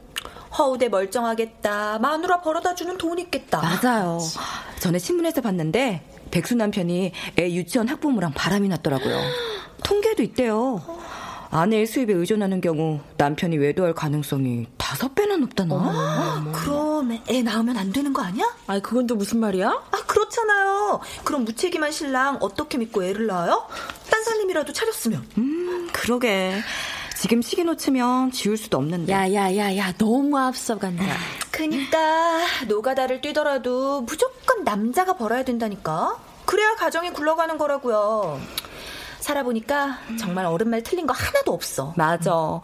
허우대 0.58 0.88
멀쩡하겠다. 0.88 1.98
마누라 2.00 2.40
벌어다 2.40 2.74
주는 2.74 2.98
돈 2.98 3.18
있겠다. 3.18 3.60
맞아요. 3.60 4.18
전에 4.80 4.98
신문에서 4.98 5.40
봤는데 5.40 6.02
백수 6.30 6.54
남편이 6.56 7.12
애 7.38 7.50
유치원 7.52 7.88
학부모랑 7.88 8.32
바람이 8.34 8.68
났더라고요. 8.68 9.20
통계도 10.14 10.22
있대요. 10.22 10.80
아내의 11.50 11.86
수입에 11.86 12.12
의존하는 12.14 12.60
경우 12.60 13.00
남편이 13.16 13.58
외도할 13.58 13.94
가능성이 13.94 14.66
다섯 14.76 15.14
배나 15.14 15.36
높다나? 15.36 15.74
어머, 15.74 16.52
그럼 16.52 17.18
애 17.28 17.42
낳으면 17.42 17.76
안 17.76 17.92
되는 17.92 18.12
거 18.12 18.22
아니야? 18.22 18.44
아니 18.66 18.82
그건 18.82 19.06
또 19.06 19.14
무슨 19.14 19.38
말이야? 19.38 19.68
아 19.68 19.96
그렇잖아요. 20.06 21.00
그럼 21.22 21.44
무책임한 21.44 21.92
신랑 21.92 22.38
어떻게 22.40 22.78
믿고 22.78 23.04
애를 23.04 23.26
낳아요? 23.26 23.68
딴 24.10 24.24
살림이라도 24.24 24.72
차렸으면. 24.72 25.24
음 25.38 25.88
그러게. 25.92 26.60
지금 27.16 27.40
시기 27.40 27.62
놓치면 27.62 28.32
지울 28.32 28.56
수도 28.56 28.78
없는데. 28.78 29.12
야야야야 29.12 29.94
너무 29.98 30.36
앞서간다. 30.38 31.04
그니까 31.52 32.42
노가다를 32.66 33.20
뛰더라도 33.20 34.00
무조건 34.02 34.64
남자가 34.64 35.12
벌어야 35.16 35.44
된다니까. 35.44 36.16
그래야 36.46 36.74
가정이 36.74 37.10
굴러가는 37.10 37.56
거라고요. 37.58 38.40
살아보니까 39.24 39.98
정말 40.18 40.44
어른 40.44 40.68
말 40.68 40.82
틀린 40.82 41.06
거 41.06 41.14
하나도 41.14 41.52
없어. 41.52 41.94
맞아. 41.96 42.60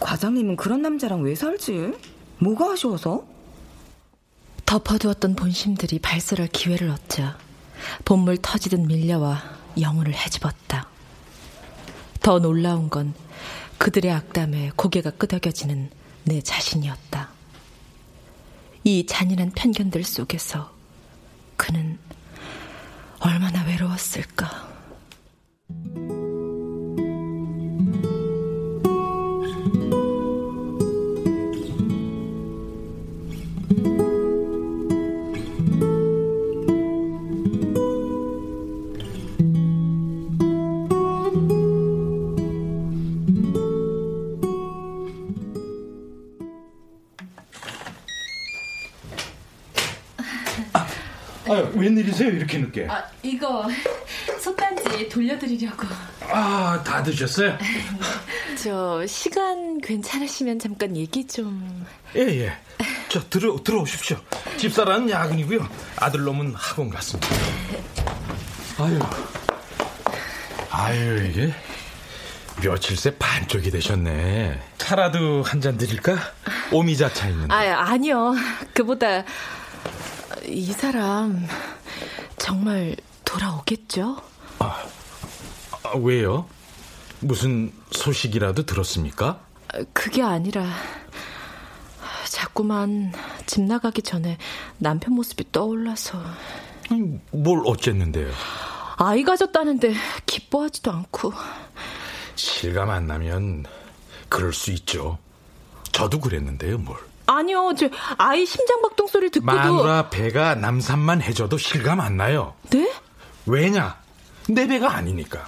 과장님은 0.00 0.56
그런 0.56 0.82
남자랑 0.82 1.22
왜 1.22 1.34
살지? 1.34 1.94
뭐가 2.38 2.72
아쉬워서? 2.72 3.24
덮어두었던 4.66 5.36
본심들이 5.36 5.98
발설할 6.00 6.48
기회를 6.48 6.90
얻자 6.90 7.38
본물 8.04 8.38
터지듯 8.38 8.80
밀려와 8.80 9.42
영혼을 9.80 10.14
헤집었다. 10.14 10.88
더 12.20 12.38
놀라운 12.38 12.90
건 12.90 13.14
그들의 13.78 14.10
악담에 14.10 14.72
고개가 14.76 15.10
끄덕여지는 15.12 15.90
내 16.24 16.40
자신이었다. 16.40 17.30
이 18.84 19.06
잔인한 19.06 19.50
편견들 19.52 20.02
속에서 20.04 20.72
그는 21.56 21.98
얼마나 23.20 23.64
외로웠을까. 23.64 24.69
Thank 25.70 26.10
you 26.10 26.19
아유, 51.50 51.70
웬일이세요? 51.74 52.28
이렇게 52.30 52.58
늦게. 52.58 52.86
아, 52.88 53.02
이거 53.22 53.66
솥단지 54.40 55.08
돌려드리려고. 55.08 55.86
아, 56.28 56.80
다 56.84 57.02
드셨어요? 57.02 57.58
저 58.62 59.04
시간 59.06 59.80
괜찮으시면 59.80 60.58
잠깐 60.58 60.96
얘기 60.96 61.26
좀. 61.26 61.84
예, 62.14 62.20
예. 62.20 62.52
저 63.08 63.20
들어 63.28 63.56
들어오십시오. 63.64 64.16
집사람은 64.58 65.10
야근이고요. 65.10 65.68
아들놈은 65.96 66.54
학원 66.54 66.90
갔습니다. 66.90 67.28
아유. 68.78 68.98
아유, 70.70 71.26
이게 71.26 71.52
며칠 72.62 72.96
새 72.96 73.10
반쪽이 73.16 73.70
되셨네. 73.72 74.60
차라도 74.78 75.42
한 75.42 75.60
잔 75.60 75.76
드릴까? 75.76 76.16
오미자 76.70 77.12
차 77.12 77.28
있는데. 77.28 77.52
아, 77.52 77.90
아니요. 77.90 78.34
그보다 78.72 79.24
이 80.50 80.72
사람 80.72 81.46
정말 82.36 82.96
돌아오겠죠? 83.24 84.20
아, 84.58 84.84
왜요? 85.96 86.46
무슨 87.20 87.72
소식이라도 87.92 88.66
들었습니까? 88.66 89.40
그게 89.92 90.22
아니라 90.22 90.66
자꾸만 92.28 93.12
집 93.46 93.62
나가기 93.62 94.02
전에 94.02 94.38
남편 94.78 95.14
모습이 95.14 95.52
떠올라서. 95.52 96.20
뭘 97.30 97.62
어쨌는데요? 97.64 98.30
아이 98.96 99.22
가졌다는데 99.22 99.94
기뻐하지도 100.26 100.90
않고. 100.90 101.32
실감 102.34 102.90
안 102.90 103.06
나면 103.06 103.66
그럴 104.28 104.52
수 104.52 104.72
있죠. 104.72 105.18
저도 105.92 106.18
그랬는데요, 106.20 106.78
뭘. 106.78 106.98
아니요, 107.36 107.74
저 107.78 107.88
아이 108.18 108.44
심장박동 108.44 109.06
소리 109.06 109.30
듣고도 109.30 109.52
마누라 109.52 110.10
배가 110.10 110.54
남산만 110.56 111.22
해줘도 111.22 111.58
실감 111.58 112.00
안 112.00 112.16
나요. 112.16 112.54
네? 112.70 112.92
왜냐? 113.46 113.96
내 114.48 114.66
배가 114.66 114.92
아니니까. 114.94 115.46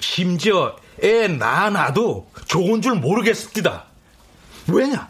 심지어 0.00 0.76
애 1.02 1.28
낳아놔도 1.28 2.30
좋은 2.46 2.82
줄 2.82 2.94
모르겠습니다. 2.96 3.84
왜냐? 4.68 5.08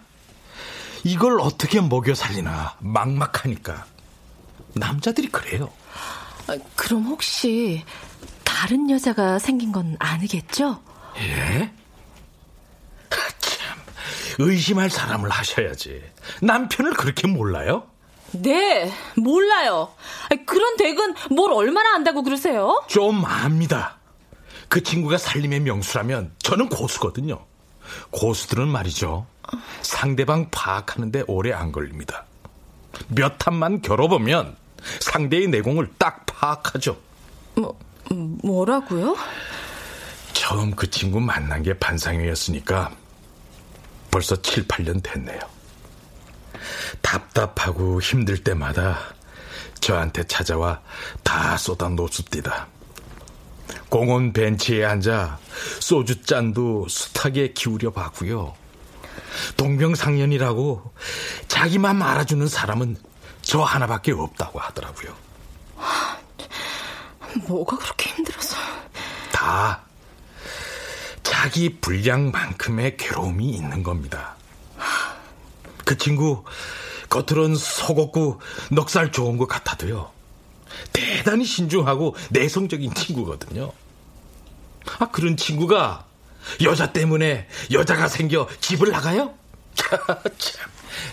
이걸 1.04 1.40
어떻게 1.40 1.80
먹여 1.80 2.14
살리나 2.14 2.76
막막하니까. 2.80 3.86
남자들이 4.74 5.28
그래요. 5.28 5.72
아, 6.48 6.56
그럼 6.74 7.04
혹시 7.04 7.84
다른 8.44 8.90
여자가 8.90 9.38
생긴 9.38 9.72
건 9.72 9.96
아니겠죠? 9.98 10.80
예? 11.18 11.72
참, 14.36 14.48
의심할 14.48 14.90
사람을 14.90 15.30
하셔야지. 15.30 16.02
남편을 16.42 16.94
그렇게 16.94 17.26
몰라요? 17.26 17.84
네, 18.32 18.92
몰라요. 19.16 19.92
그런 20.46 20.76
댁은 20.76 21.14
뭘 21.30 21.52
얼마나 21.52 21.94
안다고 21.94 22.22
그러세요? 22.22 22.82
좀 22.88 23.24
압니다. 23.24 23.96
그 24.68 24.82
친구가 24.82 25.16
살림의 25.16 25.60
명수라면 25.60 26.32
저는 26.38 26.68
고수거든요. 26.68 27.44
고수들은 28.10 28.68
말이죠. 28.68 29.26
상대방 29.80 30.50
파악하는데 30.50 31.24
오래 31.28 31.52
안 31.52 31.70
걸립니다. 31.70 32.24
몇 33.08 33.38
탐만 33.38 33.82
겨뤄보면 33.82 34.56
상대의 35.00 35.48
내공을 35.48 35.92
딱 35.98 36.26
파악하죠. 36.26 36.96
뭐, 37.54 37.78
뭐라고요? 38.10 39.16
처음 40.32 40.74
그 40.74 40.90
친구 40.90 41.20
만난 41.20 41.62
게 41.62 41.74
반상회였으니까 41.78 42.90
벌써 44.16 44.34
7, 44.34 44.66
8년 44.66 45.02
됐네요. 45.02 45.38
답답하고 47.02 48.00
힘들 48.00 48.42
때마다 48.42 48.98
저한테 49.80 50.24
찾아와 50.24 50.80
다 51.22 51.58
쏟아 51.58 51.90
놓습니다. 51.90 52.66
공원 53.90 54.32
벤치에 54.32 54.86
앉아 54.86 55.38
소주 55.80 56.22
잔도 56.22 56.88
숱하게 56.88 57.52
기울여 57.52 57.90
봤고요. 57.90 58.54
동병상련이라고 59.58 60.94
자기만 61.48 62.00
알아주는 62.00 62.48
사람은 62.48 62.96
저 63.42 63.60
하나밖에 63.60 64.12
없다고 64.12 64.58
하더라고요. 64.60 65.14
뭐가 67.46 67.76
그렇게 67.76 68.08
힘들어서? 68.12 68.56
다 69.30 69.85
자기 71.46 71.76
분량만큼의 71.80 72.96
괴로움이 72.96 73.48
있는 73.50 73.84
겁니다. 73.84 74.34
그 75.84 75.96
친구 75.96 76.42
겉으론 77.08 77.54
속없고 77.54 78.40
넉살 78.72 79.12
좋은 79.12 79.36
것 79.36 79.46
같아도요. 79.46 80.10
대단히 80.92 81.44
신중하고 81.44 82.16
내성적인 82.30 82.94
친구거든요. 82.94 83.72
아, 84.98 85.08
그런 85.12 85.36
친구가 85.36 86.06
여자 86.64 86.92
때문에 86.92 87.46
여자가 87.70 88.08
생겨 88.08 88.48
집을 88.60 88.90
나가요? 88.90 89.32
참, 89.76 90.70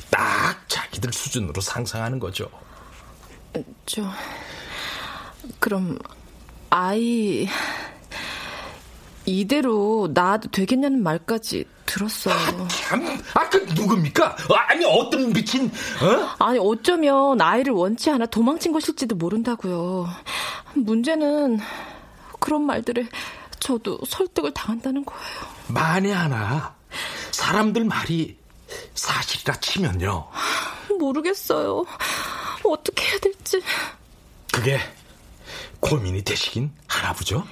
딱 0.10 0.68
자기들 0.68 1.14
수준으로 1.14 1.62
상상하는 1.62 2.18
거죠. 2.18 2.50
저, 3.86 4.10
그럼, 5.60 6.00
아이, 6.72 7.48
이대로 9.26 10.10
낳아도 10.14 10.50
되겠냐는 10.50 11.02
말까지 11.04 11.66
들었어요. 11.86 12.34
아, 12.34 12.68
참, 12.68 13.22
아, 13.34 13.50
그 13.50 13.58
누굽니까? 13.74 14.36
아니, 14.70 14.86
어떤 14.86 15.32
미친, 15.32 15.68
어? 15.68 16.36
아니, 16.46 16.60
어쩌면 16.60 17.40
아이를 17.40 17.74
원치 17.74 18.10
않아 18.10 18.26
도망친 18.28 18.72
것일지도 18.72 19.16
모른다고요. 19.16 20.08
문제는 20.76 21.60
그런 22.40 22.66
말들에 22.66 23.08
저도 23.60 24.00
설득을 24.06 24.54
당한다는 24.54 25.06
거예요. 25.06 25.24
만에 25.68 26.12
하나 26.12 26.76
사람들 27.32 27.86
말이 27.86 28.38
사실이라 28.96 29.56
치면요. 29.60 30.28
모르겠어요. 31.00 31.86
어떻게 32.64 33.06
해야 33.06 33.20
될지. 33.20 33.62
그게 34.52 34.80
고민이 35.80 36.24
되시긴 36.24 36.72
하나 36.88 37.14
보죠? 37.14 37.46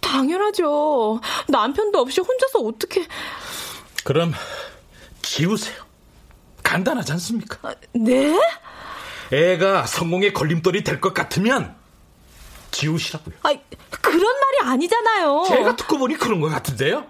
당연하죠. 0.00 1.20
남편도 1.48 1.98
없이 1.98 2.20
혼자서 2.20 2.60
어떻게... 2.60 3.06
그럼 4.04 4.32
지우세요. 5.22 5.84
간단하지 6.62 7.12
않습니까? 7.12 7.74
네? 7.94 8.38
애가 9.32 9.86
성공의 9.86 10.32
걸림돌이 10.32 10.84
될 10.84 11.00
것 11.00 11.12
같으면 11.14 11.74
지우시라고요. 12.70 13.34
아, 13.42 13.52
그런 13.90 14.20
말이 14.22 14.70
아니잖아요. 14.72 15.44
제가 15.48 15.76
듣고 15.76 15.98
보니 15.98 16.16
그런 16.16 16.40
것 16.40 16.48
같은데요? 16.48 17.06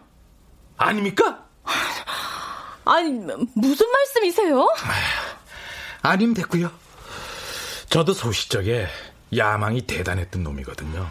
아닙니까? 0.76 1.44
아니, 2.84 3.10
무슨 3.54 3.90
말씀이세요? 3.90 4.68
아님 6.02 6.34
됐고요. 6.34 6.70
저도 7.90 8.12
소시적에 8.14 8.86
야망이 9.36 9.82
대단했던 9.86 10.42
놈이거든요. 10.44 11.10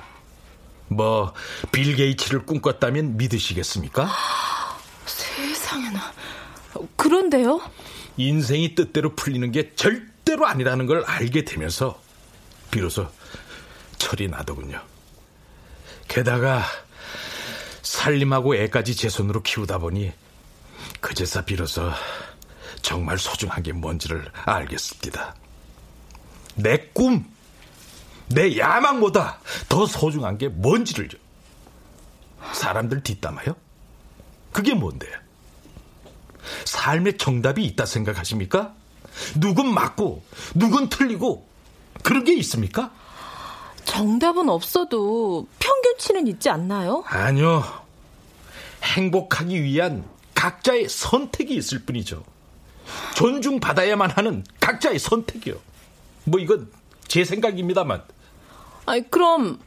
뭐, 0.87 1.33
빌 1.71 1.95
게이츠를 1.95 2.45
꿈꿨다면 2.45 3.17
믿으시겠습니까? 3.17 4.09
세상에나. 5.05 6.13
그런데요? 6.95 7.61
인생이 8.17 8.75
뜻대로 8.75 9.15
풀리는 9.15 9.51
게 9.51 9.73
절대로 9.75 10.45
아니라는 10.47 10.85
걸 10.85 11.03
알게 11.05 11.45
되면서 11.45 11.99
비로소 12.71 13.07
철이 13.97 14.27
나더군요. 14.27 14.81
게다가 16.07 16.63
살림하고 17.81 18.55
애까지 18.55 18.95
제 18.95 19.09
손으로 19.09 19.41
키우다 19.41 19.77
보니 19.79 20.11
그제서 21.01 21.43
비로소 21.43 21.91
정말 22.81 23.17
소중한 23.17 23.63
게 23.63 23.73
뭔지를 23.73 24.25
알겠습니다. 24.45 25.35
내 26.55 26.77
꿈, 26.93 27.25
내 28.27 28.57
야망보다 28.57 29.39
더 29.69 29.85
소중한 29.85 30.37
게 30.37 30.47
뭔지를요. 30.47 31.19
사람들 32.53 33.03
뒷담화요? 33.03 33.55
그게 34.51 34.73
뭔데요? 34.73 35.13
삶의 36.65 37.17
정답이 37.17 37.63
있다 37.65 37.85
생각하십니까? 37.85 38.73
누군 39.35 39.73
맞고, 39.73 40.23
누군 40.53 40.89
틀리고, 40.89 41.47
그런 42.03 42.23
게 42.23 42.33
있습니까? 42.35 42.91
정답은 43.85 44.49
없어도 44.49 45.47
평균치는 45.59 46.27
있지 46.27 46.49
않나요? 46.49 47.03
아니요. 47.07 47.63
행복하기 48.83 49.63
위한 49.63 50.05
각자의 50.35 50.89
선택이 50.89 51.55
있을 51.55 51.83
뿐이죠. 51.85 52.23
존중받아야만 53.15 54.11
하는 54.11 54.43
각자의 54.59 54.99
선택이요. 54.99 55.55
뭐 56.25 56.39
이건 56.39 56.71
제 57.07 57.23
생각입니다만. 57.23 58.03
아니, 58.85 59.09
그럼 59.09 59.59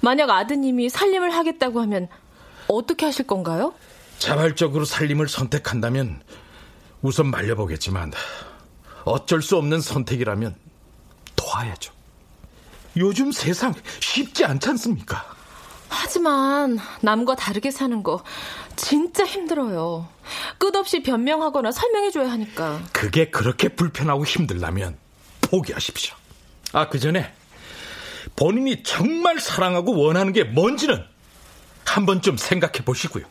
만약 0.00 0.30
아드님이 0.30 0.90
살림을 0.90 1.30
하겠다고 1.34 1.80
하면 1.82 2.08
어떻게 2.68 3.06
하실 3.06 3.26
건가요? 3.26 3.74
자발적으로 4.18 4.84
살림을 4.84 5.28
선택한다면 5.28 6.22
우선 7.02 7.26
말려보겠지만 7.30 8.12
어쩔 9.04 9.42
수 9.42 9.56
없는 9.56 9.80
선택이라면 9.80 10.54
도와야죠. 11.36 11.92
요즘 12.96 13.32
세상 13.32 13.74
쉽지 14.00 14.44
않지 14.44 14.68
않습니까? 14.70 15.24
하지만 15.88 16.78
남과 17.02 17.34
다르게 17.36 17.70
사는 17.70 18.02
거 18.02 18.22
진짜 18.76 19.24
힘들어요. 19.24 20.08
끝없이 20.58 21.02
변명하거나 21.02 21.70
설명해줘야 21.70 22.30
하니까. 22.30 22.80
그게 22.92 23.30
그렇게 23.30 23.68
불편하고 23.68 24.24
힘들다면 24.24 24.96
포기하십시오. 25.42 26.14
아, 26.72 26.88
그 26.88 26.98
전에 26.98 27.32
본인이 28.36 28.82
정말 28.82 29.38
사랑하고 29.38 29.96
원하는 29.96 30.32
게 30.32 30.44
뭔지는 30.44 31.04
한 31.84 32.06
번쯤 32.06 32.36
생각해 32.36 32.84
보시고요. 32.84 33.24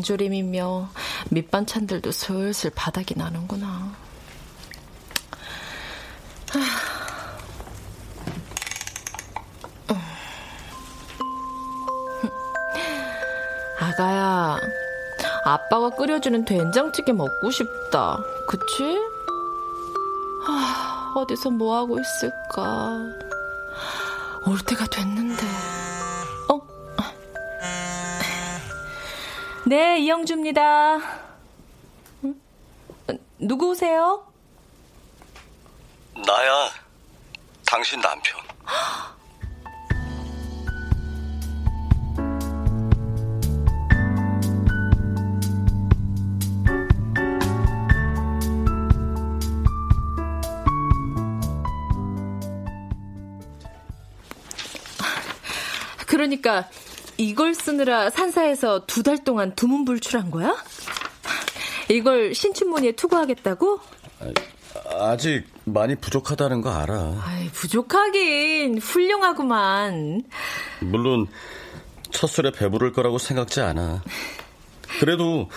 장조림이며 0.00 0.88
밑반찬들도 1.30 2.10
슬슬 2.12 2.70
바닥이 2.70 3.14
나는구나. 3.16 3.92
아가야, 13.78 14.58
아빠가 15.44 15.90
끓여주는 15.90 16.44
된장찌개 16.44 17.12
먹고 17.12 17.50
싶다. 17.50 18.18
그치? 18.46 18.98
아, 20.46 21.12
어디서 21.14 21.50
뭐 21.50 21.76
하고 21.76 21.98
있을까? 21.98 22.98
올 24.46 24.58
때가 24.66 24.86
됐는데. 24.86 25.79
네, 29.70 30.00
이영주입니다. 30.00 30.98
누구세요? 33.38 34.26
나야. 36.26 36.70
당신 37.64 38.00
남편. 38.00 38.40
그러니까 56.08 56.68
이걸 57.20 57.54
쓰느라 57.54 58.08
산사에서 58.08 58.86
두 58.86 59.02
달 59.02 59.22
동안 59.24 59.54
두문불출한 59.54 60.30
거야? 60.30 60.56
이걸 61.90 62.34
신춘문예에 62.34 62.92
투고하겠다고? 62.92 63.78
아직 64.98 65.44
많이 65.64 65.94
부족하다는 65.96 66.62
거 66.62 66.70
알아. 66.70 67.20
아이, 67.24 67.48
부족하긴 67.50 68.78
훌륭하구만. 68.78 70.22
물론 70.80 71.26
첫 72.10 72.26
술에 72.28 72.52
배부를 72.52 72.92
거라고 72.92 73.18
생각지 73.18 73.60
않아. 73.60 74.02
그래도 74.98 75.48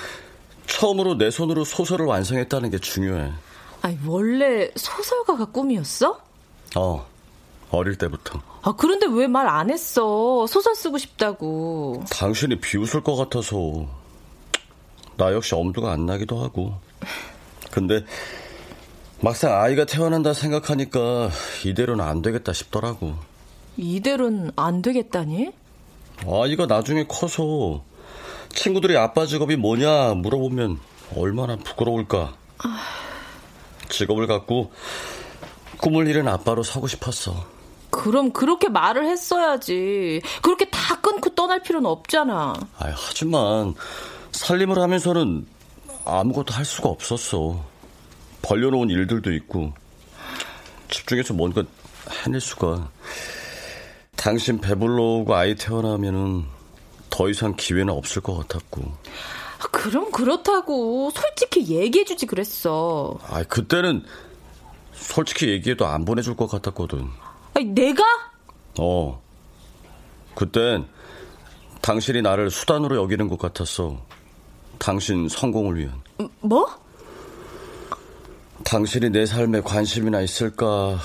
처음으로 0.68 1.18
내 1.18 1.32
손으로 1.32 1.64
소설을 1.64 2.06
완성했다는 2.06 2.72
게 2.72 2.78
중요해. 2.80 3.32
아니, 3.82 3.98
원래 4.06 4.70
소설가가 4.76 5.46
꿈이었어? 5.46 6.20
어, 6.76 7.06
어릴 7.78 7.98
때부터. 7.98 8.40
아, 8.62 8.74
그런데 8.78 9.08
왜 9.08 9.28
말 9.28 9.48
안 9.48 9.70
했어? 9.70 10.46
소설 10.48 10.76
쓰고 10.76 10.98
싶다고. 10.98 12.04
당신이 12.10 12.60
비웃을 12.60 13.02
것 13.04 13.16
같아서. 13.16 13.86
나 15.18 15.34
역시 15.34 15.54
엄두가 15.56 15.92
안 15.92 16.06
나기도 16.06 16.42
하고. 16.42 16.74
근데 17.72 18.04
막상 19.20 19.60
아이가 19.62 19.86
태어난다 19.86 20.34
생각하니까 20.34 21.30
이대로는 21.66 22.04
안 22.04 22.22
되겠다 22.22 22.52
싶더라고. 22.54 23.16
이대로는 23.78 24.52
안 24.56 24.82
되겠다니? 24.82 25.52
아이가 26.28 26.66
나중에 26.68 27.06
커서 27.08 27.84
친구들이 28.50 28.98
아빠 28.98 29.26
직업이 29.26 29.56
뭐냐 29.56 30.14
물어보면 30.16 30.80
얼마나 31.16 31.56
부끄러울까. 31.56 32.34
직업을 33.90 34.28
갖고 34.28 34.72
꿈을 35.78 36.08
이룬 36.08 36.28
아빠로 36.28 36.64
서고 36.64 36.88
싶었어. 36.88 37.46
그럼 37.94 38.32
그렇게 38.32 38.70
말을 38.70 39.06
했어야지. 39.06 40.20
그렇게 40.42 40.66
다 40.66 41.00
끊고 41.00 41.30
떠날 41.36 41.62
필요는 41.62 41.88
없잖아. 41.88 42.56
아, 42.80 42.94
하지만 42.96 43.76
살림을 44.32 44.80
하면서는 44.80 45.46
아무것도 46.04 46.56
할 46.56 46.66
수가 46.66 46.90
없었어. 46.90 47.64
벌려놓은 48.42 48.90
일들도 48.90 49.32
있고 49.34 49.74
집중해서 50.90 51.36
뭔가 51.36 51.64
해낼 52.26 52.42
수가. 52.42 52.90
당신 54.16 54.60
배불러 54.60 55.04
오고 55.04 55.36
아이 55.36 55.54
태어나면은 55.54 56.46
더 57.12 57.30
이상 57.30 57.54
기회는 57.56 57.94
없을 57.94 58.24
것 58.24 58.36
같았고. 58.36 58.92
그럼 59.72 60.12
그렇다고 60.12 61.12
솔직히 61.12 61.68
얘기해주지 61.68 62.26
그랬어. 62.26 63.20
아, 63.28 63.44
그때는 63.44 64.04
솔직히 64.94 65.50
얘기해도 65.50 65.86
안 65.86 66.06
보내줄 66.06 66.36
것 66.36 66.48
같았거든. 66.48 67.08
아니, 67.54 67.66
내가? 67.66 68.04
어. 68.80 69.22
그땐 70.36 70.88
당신이 71.82 72.22
나를 72.22 72.50
수단으로 72.50 72.96
여기는 72.96 73.28
것 73.28 73.38
같았어. 73.38 74.02
당신 74.80 75.28
성공을 75.30 75.78
위한. 75.78 76.02
뭐? 76.42 76.68
당신이 78.64 79.10
내 79.10 79.26
삶에 79.26 79.62
관심이나 79.62 80.22
있을까? 80.22 80.98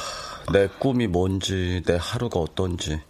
내 0.52 0.68
꿈이 0.78 1.06
뭔지, 1.06 1.82
내 1.84 1.98
하루가 2.00 2.40
어떤지, 2.40 3.00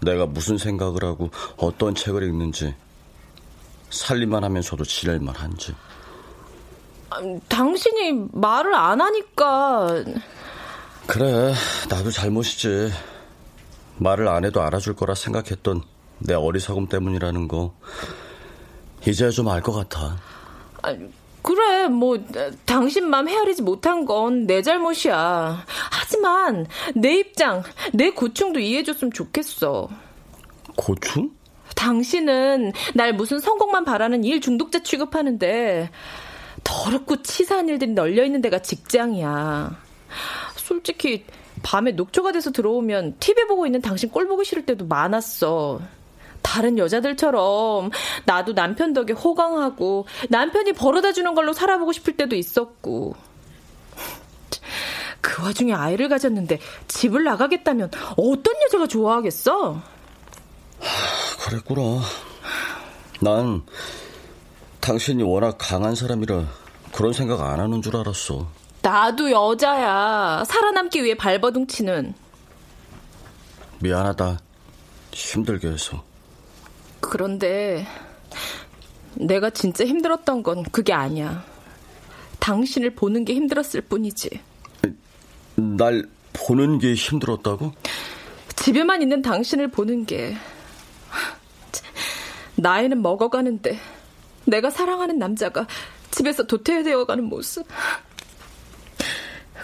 내가 0.00 0.26
무슨 0.26 0.58
생각을 0.58 1.02
하고 1.02 1.30
어떤 1.56 1.94
책을 1.94 2.22
읽는지, 2.22 2.74
살림만 3.90 4.44
하면서도 4.44 4.84
지낼만 4.84 5.34
한지. 5.34 5.74
아, 7.10 7.20
당신이 7.48 8.28
말을 8.32 8.74
안 8.74 9.00
하니까. 9.00 10.04
그래, 11.06 11.54
나도 11.88 12.10
잘못이지. 12.10 12.90
말을 13.98 14.28
안 14.28 14.44
해도 14.44 14.60
알아줄 14.62 14.94
거라 14.96 15.14
생각했던 15.14 15.82
내 16.18 16.34
어리석음 16.34 16.88
때문이라는 16.88 17.48
거, 17.48 17.74
이제야 19.06 19.30
좀 19.30 19.48
알 19.48 19.62
것 19.62 19.72
같아. 19.72 20.16
아, 20.82 20.94
그래, 21.42 21.88
뭐, 21.88 22.18
당신 22.66 23.08
맘 23.08 23.28
헤아리지 23.28 23.62
못한 23.62 24.04
건 24.04 24.46
내 24.46 24.62
잘못이야. 24.62 25.64
하지만, 25.90 26.66
내 26.94 27.18
입장, 27.18 27.62
내 27.92 28.10
고충도 28.10 28.58
이해해줬으면 28.60 29.12
좋겠어. 29.12 29.88
고충? 30.76 31.30
당신은 31.76 32.72
날 32.94 33.12
무슨 33.12 33.38
성공만 33.38 33.84
바라는 33.84 34.24
일 34.24 34.40
중독자 34.40 34.82
취급하는데, 34.82 35.90
더럽고 36.64 37.22
치사한 37.22 37.68
일들이 37.68 37.92
널려 37.92 38.24
있는 38.24 38.40
데가 38.42 38.58
직장이야. 38.60 39.76
솔직히, 40.66 41.24
밤에 41.62 41.92
녹초가 41.92 42.32
돼서 42.32 42.50
들어오면 42.50 43.18
TV 43.20 43.46
보고 43.46 43.66
있는 43.66 43.80
당신 43.80 44.10
꼴 44.10 44.26
보기 44.26 44.44
싫을 44.44 44.66
때도 44.66 44.86
많았어. 44.86 45.80
다른 46.42 46.76
여자들처럼 46.76 47.90
나도 48.24 48.52
남편 48.52 48.92
덕에 48.92 49.12
호강하고 49.12 50.06
남편이 50.28 50.72
벌어다 50.72 51.12
주는 51.12 51.34
걸로 51.34 51.52
살아보고 51.52 51.92
싶을 51.92 52.16
때도 52.16 52.34
있었고. 52.34 53.14
그 55.20 55.44
와중에 55.44 55.72
아이를 55.72 56.08
가졌는데 56.08 56.58
집을 56.88 57.22
나가겠다면 57.22 57.92
어떤 58.16 58.54
여자가 58.64 58.88
좋아하겠어? 58.88 59.80
그랬구나. 61.44 62.00
난 63.20 63.62
당신이 64.80 65.22
워낙 65.22 65.58
강한 65.58 65.94
사람이라 65.94 66.44
그런 66.92 67.12
생각 67.12 67.40
안 67.40 67.60
하는 67.60 67.82
줄 67.82 67.96
알았어. 67.96 68.65
나도 68.86 69.32
여자야. 69.32 70.44
살아남기 70.46 71.02
위해 71.02 71.16
발버둥 71.16 71.66
치는. 71.66 72.14
미안하다. 73.80 74.38
힘들게 75.10 75.66
해서. 75.66 76.04
그런데 77.00 77.84
내가 79.14 79.50
진짜 79.50 79.84
힘들었던 79.84 80.44
건 80.44 80.62
그게 80.70 80.92
아니야. 80.92 81.44
당신을 82.38 82.90
보는 82.94 83.24
게 83.24 83.34
힘들었을 83.34 83.80
뿐이지. 83.88 84.40
날 85.56 86.04
보는 86.32 86.78
게 86.78 86.94
힘들었다고? 86.94 87.72
집에만 88.54 89.02
있는 89.02 89.20
당신을 89.20 89.72
보는 89.72 90.06
게 90.06 90.36
나이는 92.54 93.02
먹어가는데 93.02 93.80
내가 94.44 94.70
사랑하는 94.70 95.18
남자가 95.18 95.66
집에서 96.12 96.44
도태되어가는 96.44 97.24
모습 97.24 97.66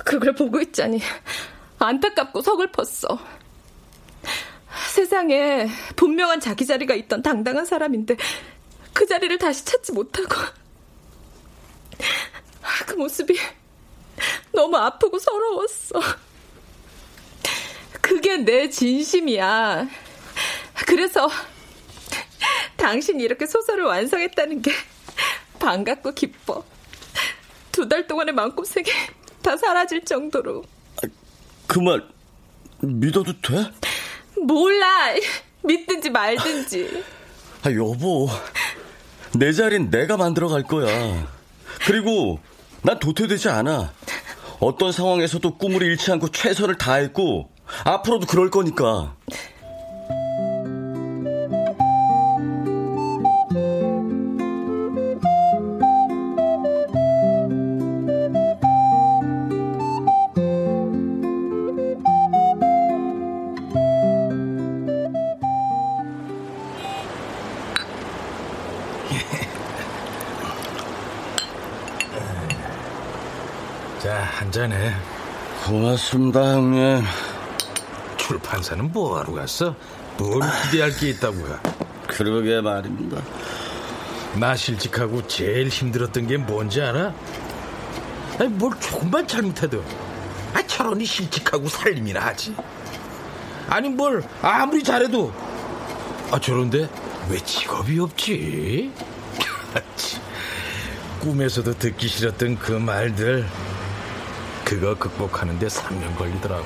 그걸 0.04 0.34
보고 0.34 0.60
있자니 0.60 1.00
안타깝고 1.78 2.42
서글펐어. 2.42 3.18
세상에 4.90 5.68
분명한 5.96 6.40
자기 6.40 6.66
자리가 6.66 6.94
있던 6.94 7.22
당당한 7.22 7.64
사람인데 7.64 8.16
그 8.92 9.06
자리를 9.06 9.36
다시 9.38 9.64
찾지 9.64 9.92
못하고 9.92 10.34
그 12.86 12.94
모습이 12.94 13.38
너무 14.52 14.76
아프고 14.76 15.18
서러웠어. 15.18 16.00
그게 18.00 18.36
내 18.38 18.68
진심이야. 18.68 19.88
그래서 20.86 21.28
당신이 22.76 23.22
이렇게 23.22 23.46
소설을 23.46 23.84
완성했다는 23.84 24.62
게 24.62 24.72
반갑고 25.58 26.12
기뻐. 26.12 26.64
두 27.70 27.88
달 27.88 28.06
동안의 28.06 28.34
마음고생이 28.34 28.86
다 29.42 29.56
사라질 29.56 30.04
정도로. 30.04 30.62
그말 31.66 32.02
믿어도 32.80 33.32
돼? 33.40 33.70
몰라. 34.40 34.86
믿든지 35.64 36.10
말든지. 36.10 37.04
아, 37.64 37.70
여보. 37.72 38.28
내 39.34 39.52
자리는 39.52 39.90
내가 39.90 40.16
만들어 40.16 40.48
갈 40.48 40.62
거야. 40.64 41.26
그리고 41.86 42.40
난 42.82 42.98
도태되지 42.98 43.48
않아. 43.48 43.92
어떤 44.60 44.92
상황에서도 44.92 45.56
꿈을 45.58 45.82
잃지 45.82 46.10
않고 46.12 46.28
최선을 46.30 46.78
다했고, 46.78 47.50
앞으로도 47.84 48.26
그럴 48.26 48.50
거니까. 48.50 49.14
고맙습니다, 75.92 76.54
형님. 76.54 77.04
출판사는 78.16 78.90
뭐하러 78.92 79.32
갔어? 79.34 79.74
뭘 80.16 80.40
기대할 80.64 80.96
게 80.96 81.10
있다고요? 81.10 81.60
그러게 82.06 82.60
말입니다. 82.62 83.20
나 84.36 84.56
실직하고 84.56 85.26
제일 85.26 85.68
힘들었던 85.68 86.26
게 86.28 86.38
뭔지 86.38 86.80
알아? 86.80 87.12
아니, 88.38 88.48
뭘 88.48 88.72
조금만 88.80 89.26
잘못해도 89.26 89.84
아, 90.54 90.66
저런이 90.66 91.04
실직하고 91.04 91.68
살림이나 91.68 92.20
하지. 92.20 92.54
아니, 93.68 93.90
뭘 93.90 94.22
아무리 94.40 94.82
잘해도 94.82 95.32
아, 96.30 96.40
저런데 96.40 96.88
왜 97.28 97.38
직업이 97.38 97.98
없지? 97.98 98.92
꿈에서도 101.20 101.74
듣기 101.78 102.08
싫었던 102.08 102.58
그 102.58 102.72
말들 102.72 103.46
그거 104.72 104.94
극복하는데 104.94 105.66
3년 105.66 106.16
걸리더라고. 106.16 106.64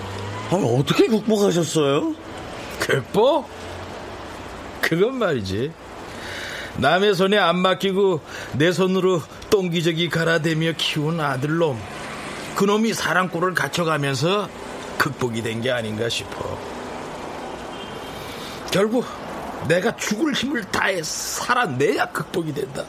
아니, 0.52 0.78
어떻게 0.78 1.08
극복하셨어요? 1.08 2.14
극복? 2.78 3.50
그건 4.80 5.16
말이지. 5.16 5.72
남의 6.76 7.16
손에 7.16 7.36
안 7.36 7.56
맡기고 7.58 8.20
내 8.52 8.70
손으로 8.70 9.22
똥기저귀 9.50 10.08
갈아대며 10.08 10.74
키운 10.76 11.18
아들놈. 11.18 11.80
그놈이 12.54 12.94
사랑골을 12.94 13.54
갖춰가면서 13.54 14.48
극복이 14.98 15.42
된 15.42 15.60
게 15.60 15.72
아닌가 15.72 16.08
싶어. 16.08 16.56
결국 18.70 19.04
내가 19.66 19.96
죽을 19.96 20.32
힘을 20.32 20.62
다해 20.70 21.02
살아내야 21.02 22.06
극복이 22.12 22.54
된다. 22.54 22.84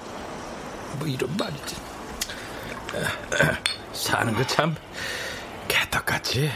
뭐 1.00 1.08
이런 1.08 1.36
말이지. 1.36 1.76
사는 4.08 4.34
거 4.34 4.44
참 4.46 4.74
개떡같지? 5.68 6.50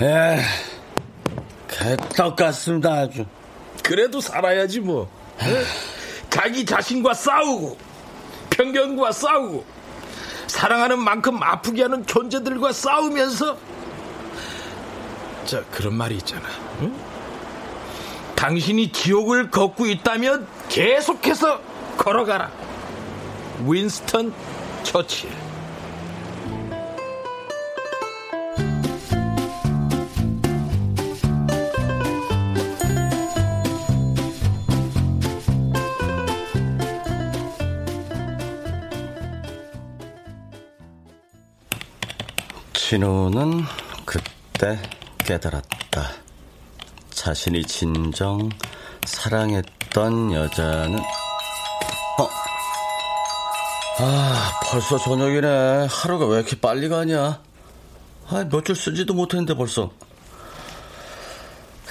에, 0.00 0.40
개떡 1.68 2.34
같습니다, 2.34 2.92
아주. 2.94 3.24
그래도 3.84 4.20
살아야지 4.20 4.80
뭐. 4.80 5.08
에? 5.40 5.62
자기 6.28 6.64
자신과 6.64 7.14
싸우고 7.14 7.76
편견과 8.50 9.12
싸우고 9.12 9.64
사랑하는 10.48 10.98
만큼 10.98 11.40
아프게 11.40 11.82
하는 11.82 12.04
존재들과 12.04 12.72
싸우면서 12.72 13.56
자 15.44 15.62
그런 15.70 15.94
말이 15.94 16.16
있잖아. 16.16 16.48
응? 16.80 16.94
당신이 18.34 18.90
지옥을 18.90 19.50
걷고 19.50 19.86
있다면 19.86 20.48
계속해서 20.68 21.60
걸어가라. 21.96 22.50
윈스턴 23.66 24.34
처칠. 24.82 25.30
진호는 42.92 43.64
그때 44.04 44.78
깨달았다. 45.24 46.10
자신이 47.08 47.64
진정 47.64 48.50
사랑했던 49.06 50.30
여자는 50.34 50.98
어? 50.98 52.28
아 53.98 54.60
벌써 54.66 54.98
저녁이네. 54.98 55.86
하루가 55.88 56.26
왜 56.26 56.40
이렇게 56.40 56.60
빨리 56.60 56.90
가냐? 56.90 57.40
아 58.28 58.44
며칠 58.50 58.76
쓰지도 58.76 59.14
못했는데 59.14 59.54
벌써. 59.54 59.90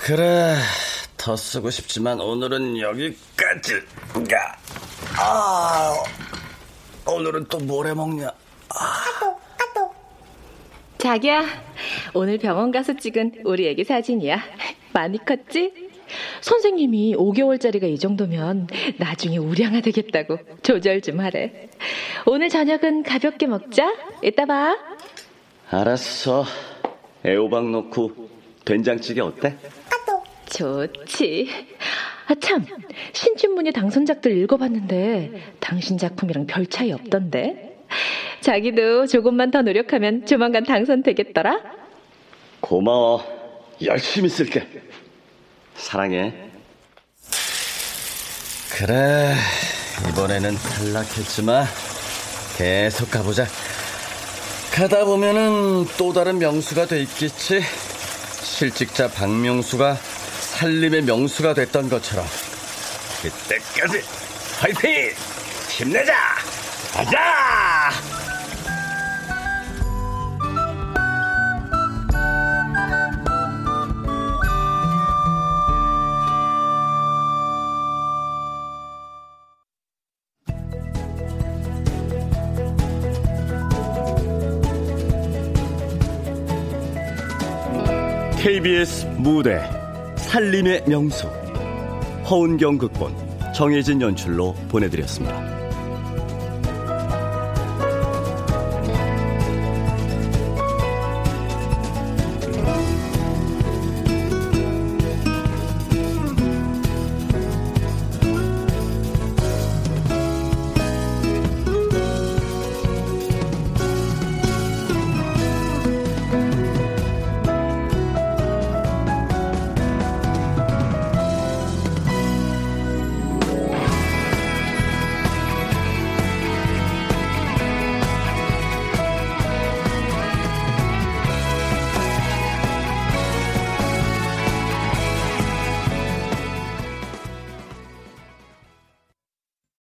그래 0.04 0.56
더 1.18 1.36
쓰고 1.36 1.72
싶지만 1.72 2.22
오늘은 2.22 2.78
여기까지 2.80 3.74
가. 4.30 4.56
아 5.18 5.96
오늘은 7.08 7.48
또 7.48 7.58
뭘 7.58 7.88
해먹냐? 7.88 8.30
자기야, 11.02 11.44
오늘 12.14 12.38
병원 12.38 12.70
가서 12.70 12.94
찍은 12.94 13.42
우리 13.44 13.68
애기 13.68 13.84
사진이야. 13.84 14.40
많이 14.94 15.18
컸지? 15.18 15.90
선생님이 16.42 17.16
5개월짜리가 17.16 17.90
이 17.90 17.98
정도면 17.98 18.68
나중에 18.98 19.38
우량아 19.38 19.82
되겠다고 19.82 20.38
조절 20.62 21.02
좀 21.02 21.20
하래. 21.20 21.70
오늘 22.28 22.50
저녁은 22.50 23.02
가볍게 23.02 23.48
먹자. 23.48 23.96
이따 24.22 24.46
봐. 24.46 24.78
알았어. 25.72 26.46
애호박 27.26 27.72
넣고 27.72 28.30
된장찌개 28.64 29.22
어때? 29.22 29.58
좋지. 30.52 31.50
아, 32.28 32.36
참. 32.40 32.64
신춘문예 33.14 33.72
당선작들 33.72 34.38
읽어봤는데 34.38 35.56
당신 35.60 35.98
작품이랑 35.98 36.46
별 36.46 36.68
차이 36.68 36.92
없던데. 36.92 37.80
자기도 38.42 39.06
조금만 39.08 39.52
더 39.52 39.62
노력하면 39.62 40.26
조만간 40.26 40.64
당선되겠더라. 40.64 41.60
고마워. 42.60 43.24
열심히 43.84 44.30
쓸게. 44.30 44.68
사랑해. 45.76 46.34
그래. 48.72 49.34
이번에는 50.10 50.56
탈락했지만 50.56 51.66
계속 52.58 53.12
가보자. 53.12 53.46
가다 54.74 55.06
보면은 55.06 55.86
또 55.98 56.14
다른 56.14 56.40
명수가 56.40 56.86
돼 56.86 57.02
있겠지. 57.02 57.62
실직자 58.42 59.10
박명수가 59.10 59.96
살림의 59.96 61.04
명수가 61.04 61.54
됐던 61.54 61.90
것처럼. 61.90 62.26
그때까지 63.22 64.02
화이팅! 64.60 65.12
힘내자! 65.70 66.14
가자! 66.94 67.51
KBS 88.62 89.08
무대 89.18 89.60
살림의 90.16 90.84
명수 90.88 91.28
허은경 92.30 92.78
극본 92.78 93.12
정혜진 93.56 94.00
연출로 94.02 94.54
보내드렸습니다. 94.70 95.51